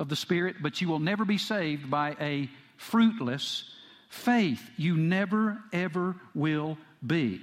of 0.04 0.10
the 0.10 0.16
Spirit, 0.16 0.58
but 0.62 0.82
you 0.82 0.90
will 0.90 1.00
never 1.00 1.26
be 1.26 1.40
saved 1.40 1.90
by 1.90 2.16
a 2.20 2.50
fruitless 2.78 3.64
faith. 4.10 4.62
You 4.78 4.96
never, 4.98 5.58
ever 5.72 6.16
will 6.36 6.78
be. 7.06 7.42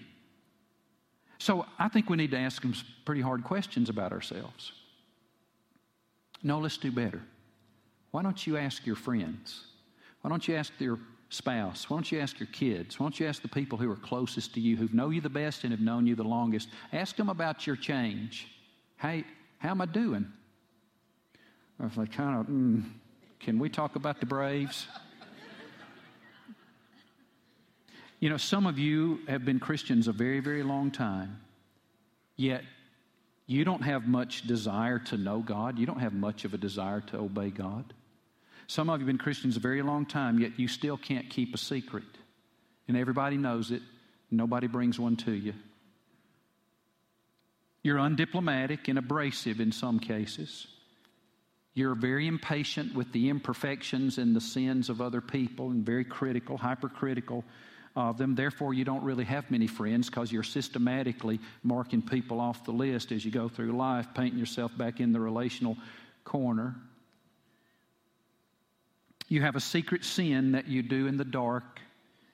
So 1.39 1.65
I 1.79 1.89
think 1.89 2.11
we 2.11 2.19
need 2.19 2.33
to 2.33 2.39
ask 2.39 2.61
some 2.61 2.75
pretty 3.07 3.23
hard 3.23 3.45
questions 3.45 3.89
about 3.89 4.13
ourselves. 4.13 4.73
No, 6.43 6.59
let's 6.59 6.77
do 6.77 6.93
better. 6.93 7.23
Why 8.11 8.23
don't 8.23 8.47
you 8.47 8.59
ask 8.59 8.87
your 8.87 8.97
friends? 8.97 9.65
Why 10.21 10.29
don't 10.29 10.47
you 10.47 10.55
ask 10.55 10.71
your 10.79 10.99
spouse? 11.31 11.89
Why 11.89 11.97
don't 11.97 12.13
you 12.13 12.21
ask 12.21 12.39
your 12.39 12.49
kids? 12.53 13.01
Why 13.01 13.05
don't 13.05 13.19
you 13.19 13.27
ask 13.27 13.41
the 13.41 13.49
people 13.49 13.79
who 13.79 13.91
are 13.91 13.97
closest 13.97 14.53
to 14.55 14.61
you, 14.61 14.77
who 14.77 14.89
know 14.93 15.09
you 15.09 15.23
the 15.23 15.31
best 15.31 15.65
and 15.65 15.73
have 15.73 15.81
known 15.81 16.07
you 16.07 16.15
the 16.15 16.25
longest? 16.25 16.69
Ask 16.93 17.17
them 17.17 17.31
about 17.31 17.67
your 17.67 17.77
change. 17.77 18.49
Hey, 18.99 19.25
how 19.59 19.71
am 19.71 19.81
I 19.81 19.87
doing? 19.87 20.31
I 21.81 21.85
was 21.85 21.97
like, 21.97 22.13
kind 22.13 22.39
of, 22.39 22.47
mm, 22.47 22.85
can 23.39 23.59
we 23.59 23.71
talk 23.71 23.97
about 23.97 24.21
the 24.21 24.27
Braves? 24.27 24.87
you 28.21 28.29
know, 28.29 28.37
some 28.37 28.67
of 28.67 28.79
you 28.79 29.21
have 29.29 29.47
been 29.47 29.59
Christians 29.59 30.07
a 30.07 30.13
very, 30.13 30.41
very 30.41 30.63
long 30.63 30.91
time, 30.91 31.41
yet 32.37 32.65
you 33.47 33.65
don't 33.65 33.83
have 33.83 34.07
much 34.07 34.47
desire 34.47 34.99
to 34.99 35.17
know 35.17 35.41
God. 35.41 35.79
You 35.79 35.87
don't 35.87 36.01
have 36.01 36.13
much 36.13 36.45
of 36.45 36.53
a 36.53 36.59
desire 36.59 37.01
to 37.01 37.17
obey 37.17 37.49
God. 37.49 37.95
Some 38.67 38.91
of 38.91 39.01
you 39.01 39.07
have 39.07 39.07
been 39.07 39.19
Christians 39.19 39.57
a 39.57 39.61
very 39.61 39.81
long 39.81 40.05
time, 40.05 40.39
yet 40.39 40.59
you 40.59 40.69
still 40.69 40.99
can't 40.99 41.31
keep 41.31 41.55
a 41.55 41.59
secret. 41.59 42.05
And 42.89 42.97
everybody 42.97 43.39
knows 43.39 43.71
it. 43.71 43.83
Nobody 44.31 44.67
brings 44.67 45.01
one 45.01 45.17
to 45.17 45.33
you. 45.33 45.55
You're 47.83 47.97
undiplomatic 47.97 48.89
and 48.89 48.99
abrasive 48.99 49.61
in 49.61 49.73
some 49.73 49.99
cases. 49.99 50.67
You're 51.81 51.95
very 51.95 52.27
impatient 52.27 52.95
with 52.95 53.11
the 53.11 53.31
imperfections 53.31 54.19
and 54.19 54.37
the 54.37 54.41
sins 54.43 54.91
of 54.91 55.01
other 55.01 55.23
people 55.23 55.71
and 55.71 55.83
very 55.83 56.05
critical, 56.05 56.59
hypercritical 56.59 57.43
of 57.97 58.19
them. 58.19 58.35
Therefore, 58.35 58.75
you 58.75 58.85
don't 58.85 59.03
really 59.03 59.25
have 59.25 59.51
many 59.51 59.67
friends 59.67 60.11
because 60.11 60.31
you're 60.31 60.43
systematically 60.43 61.41
marking 61.63 62.03
people 62.03 62.39
off 62.39 62.67
the 62.67 62.71
list 62.71 63.13
as 63.13 63.25
you 63.25 63.31
go 63.31 63.49
through 63.49 63.73
life, 63.73 64.09
painting 64.15 64.39
yourself 64.39 64.77
back 64.77 65.01
in 65.01 65.15
the 65.15 65.21
relational 65.21 65.75
corner. 66.23 66.77
You 69.29 69.41
have 69.41 69.57
a 69.57 69.61
secret 69.61 70.05
sin 70.05 70.53
that 70.53 70.69
you 70.69 70.83
do 70.83 71.07
in 71.07 71.17
the 71.17 71.25
dark 71.25 71.81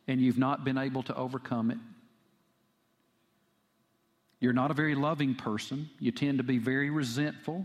and 0.08 0.20
you've 0.20 0.38
not 0.38 0.64
been 0.64 0.76
able 0.76 1.04
to 1.04 1.14
overcome 1.14 1.70
it. 1.70 1.78
You're 4.40 4.52
not 4.52 4.72
a 4.72 4.74
very 4.74 4.96
loving 4.96 5.36
person. 5.36 5.88
You 6.00 6.10
tend 6.10 6.38
to 6.38 6.44
be 6.44 6.58
very 6.58 6.90
resentful. 6.90 7.64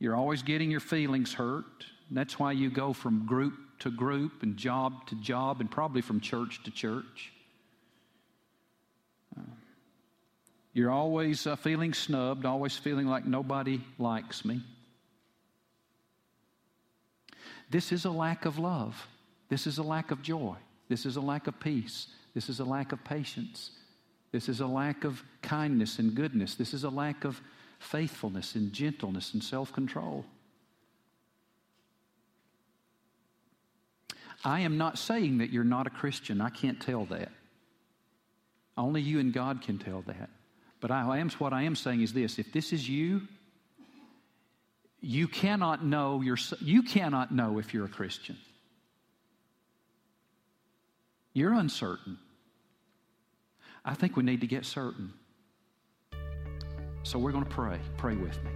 You're 0.00 0.16
always 0.16 0.42
getting 0.42 0.70
your 0.70 0.80
feelings 0.80 1.34
hurt. 1.34 1.84
That's 2.10 2.38
why 2.38 2.52
you 2.52 2.70
go 2.70 2.92
from 2.92 3.26
group 3.26 3.54
to 3.80 3.90
group 3.90 4.42
and 4.42 4.56
job 4.56 5.06
to 5.08 5.14
job 5.16 5.60
and 5.60 5.70
probably 5.70 6.00
from 6.00 6.20
church 6.20 6.62
to 6.64 6.70
church. 6.70 7.32
Uh, 9.38 9.42
you're 10.72 10.90
always 10.90 11.46
uh, 11.46 11.54
feeling 11.54 11.94
snubbed, 11.94 12.44
always 12.46 12.76
feeling 12.76 13.06
like 13.06 13.26
nobody 13.26 13.80
likes 13.98 14.44
me. 14.44 14.62
this 17.70 17.92
is 17.92 18.04
a 18.04 18.10
lack 18.10 18.44
of 18.46 18.58
love. 18.58 19.06
This 19.48 19.66
is 19.66 19.78
a 19.78 19.82
lack 19.82 20.10
of 20.10 20.22
joy. 20.22 20.56
This 20.88 21.06
is 21.06 21.16
a 21.16 21.20
lack 21.20 21.46
of 21.46 21.58
peace. 21.60 22.08
This 22.34 22.48
is 22.48 22.60
a 22.60 22.64
lack 22.64 22.92
of 22.92 23.02
patience. 23.04 23.70
This 24.32 24.48
is 24.48 24.60
a 24.60 24.66
lack 24.66 25.04
of 25.04 25.22
kindness 25.42 25.98
and 25.98 26.14
goodness. 26.14 26.54
This 26.54 26.74
is 26.74 26.84
a 26.84 26.90
lack 26.90 27.24
of 27.24 27.40
faithfulness 27.80 28.54
and 28.54 28.72
gentleness 28.72 29.32
and 29.34 29.42
self 29.42 29.72
control. 29.72 30.24
I 34.44 34.60
am 34.60 34.78
not 34.78 34.98
saying 34.98 35.38
that 35.38 35.50
you're 35.50 35.64
not 35.64 35.86
a 35.86 35.90
Christian. 35.90 36.40
I 36.40 36.50
can't 36.50 36.80
tell 36.80 37.06
that. 37.06 37.30
Only 38.76 39.02
you 39.02 39.18
and 39.18 39.32
God 39.32 39.60
can 39.62 39.78
tell 39.78 40.02
that. 40.02 40.30
But 40.80 40.90
I 40.90 41.18
am, 41.18 41.28
what 41.30 41.52
I 41.52 41.62
am 41.62 41.76
saying 41.76 42.00
is 42.00 42.12
this 42.12 42.38
if 42.38 42.52
this 42.52 42.72
is 42.72 42.88
you, 42.88 43.22
you 45.00 45.28
cannot 45.28 45.84
know 45.84 46.20
your, 46.20 46.36
you 46.60 46.82
cannot 46.82 47.32
know 47.32 47.58
if 47.58 47.74
you're 47.74 47.86
a 47.86 47.88
Christian. 47.88 48.36
You're 51.32 51.54
uncertain. 51.54 52.18
I 53.84 53.94
think 53.94 54.16
we 54.16 54.22
need 54.22 54.42
to 54.42 54.46
get 54.46 54.66
certain. 54.66 55.12
So 57.02 57.18
we're 57.18 57.32
going 57.32 57.44
to 57.44 57.50
pray. 57.50 57.78
Pray 57.96 58.16
with 58.16 58.42
me. 58.44 58.50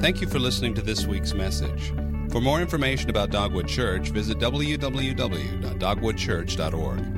Thank 0.00 0.20
you 0.20 0.26
for 0.28 0.38
listening 0.38 0.74
to 0.74 0.82
this 0.82 1.06
week's 1.06 1.32
message. 1.34 1.92
For 2.30 2.40
more 2.40 2.60
information 2.60 3.10
about 3.10 3.30
Dogwood 3.30 3.66
Church, 3.66 4.10
visit 4.10 4.38
www.dogwoodchurch.org. 4.38 7.15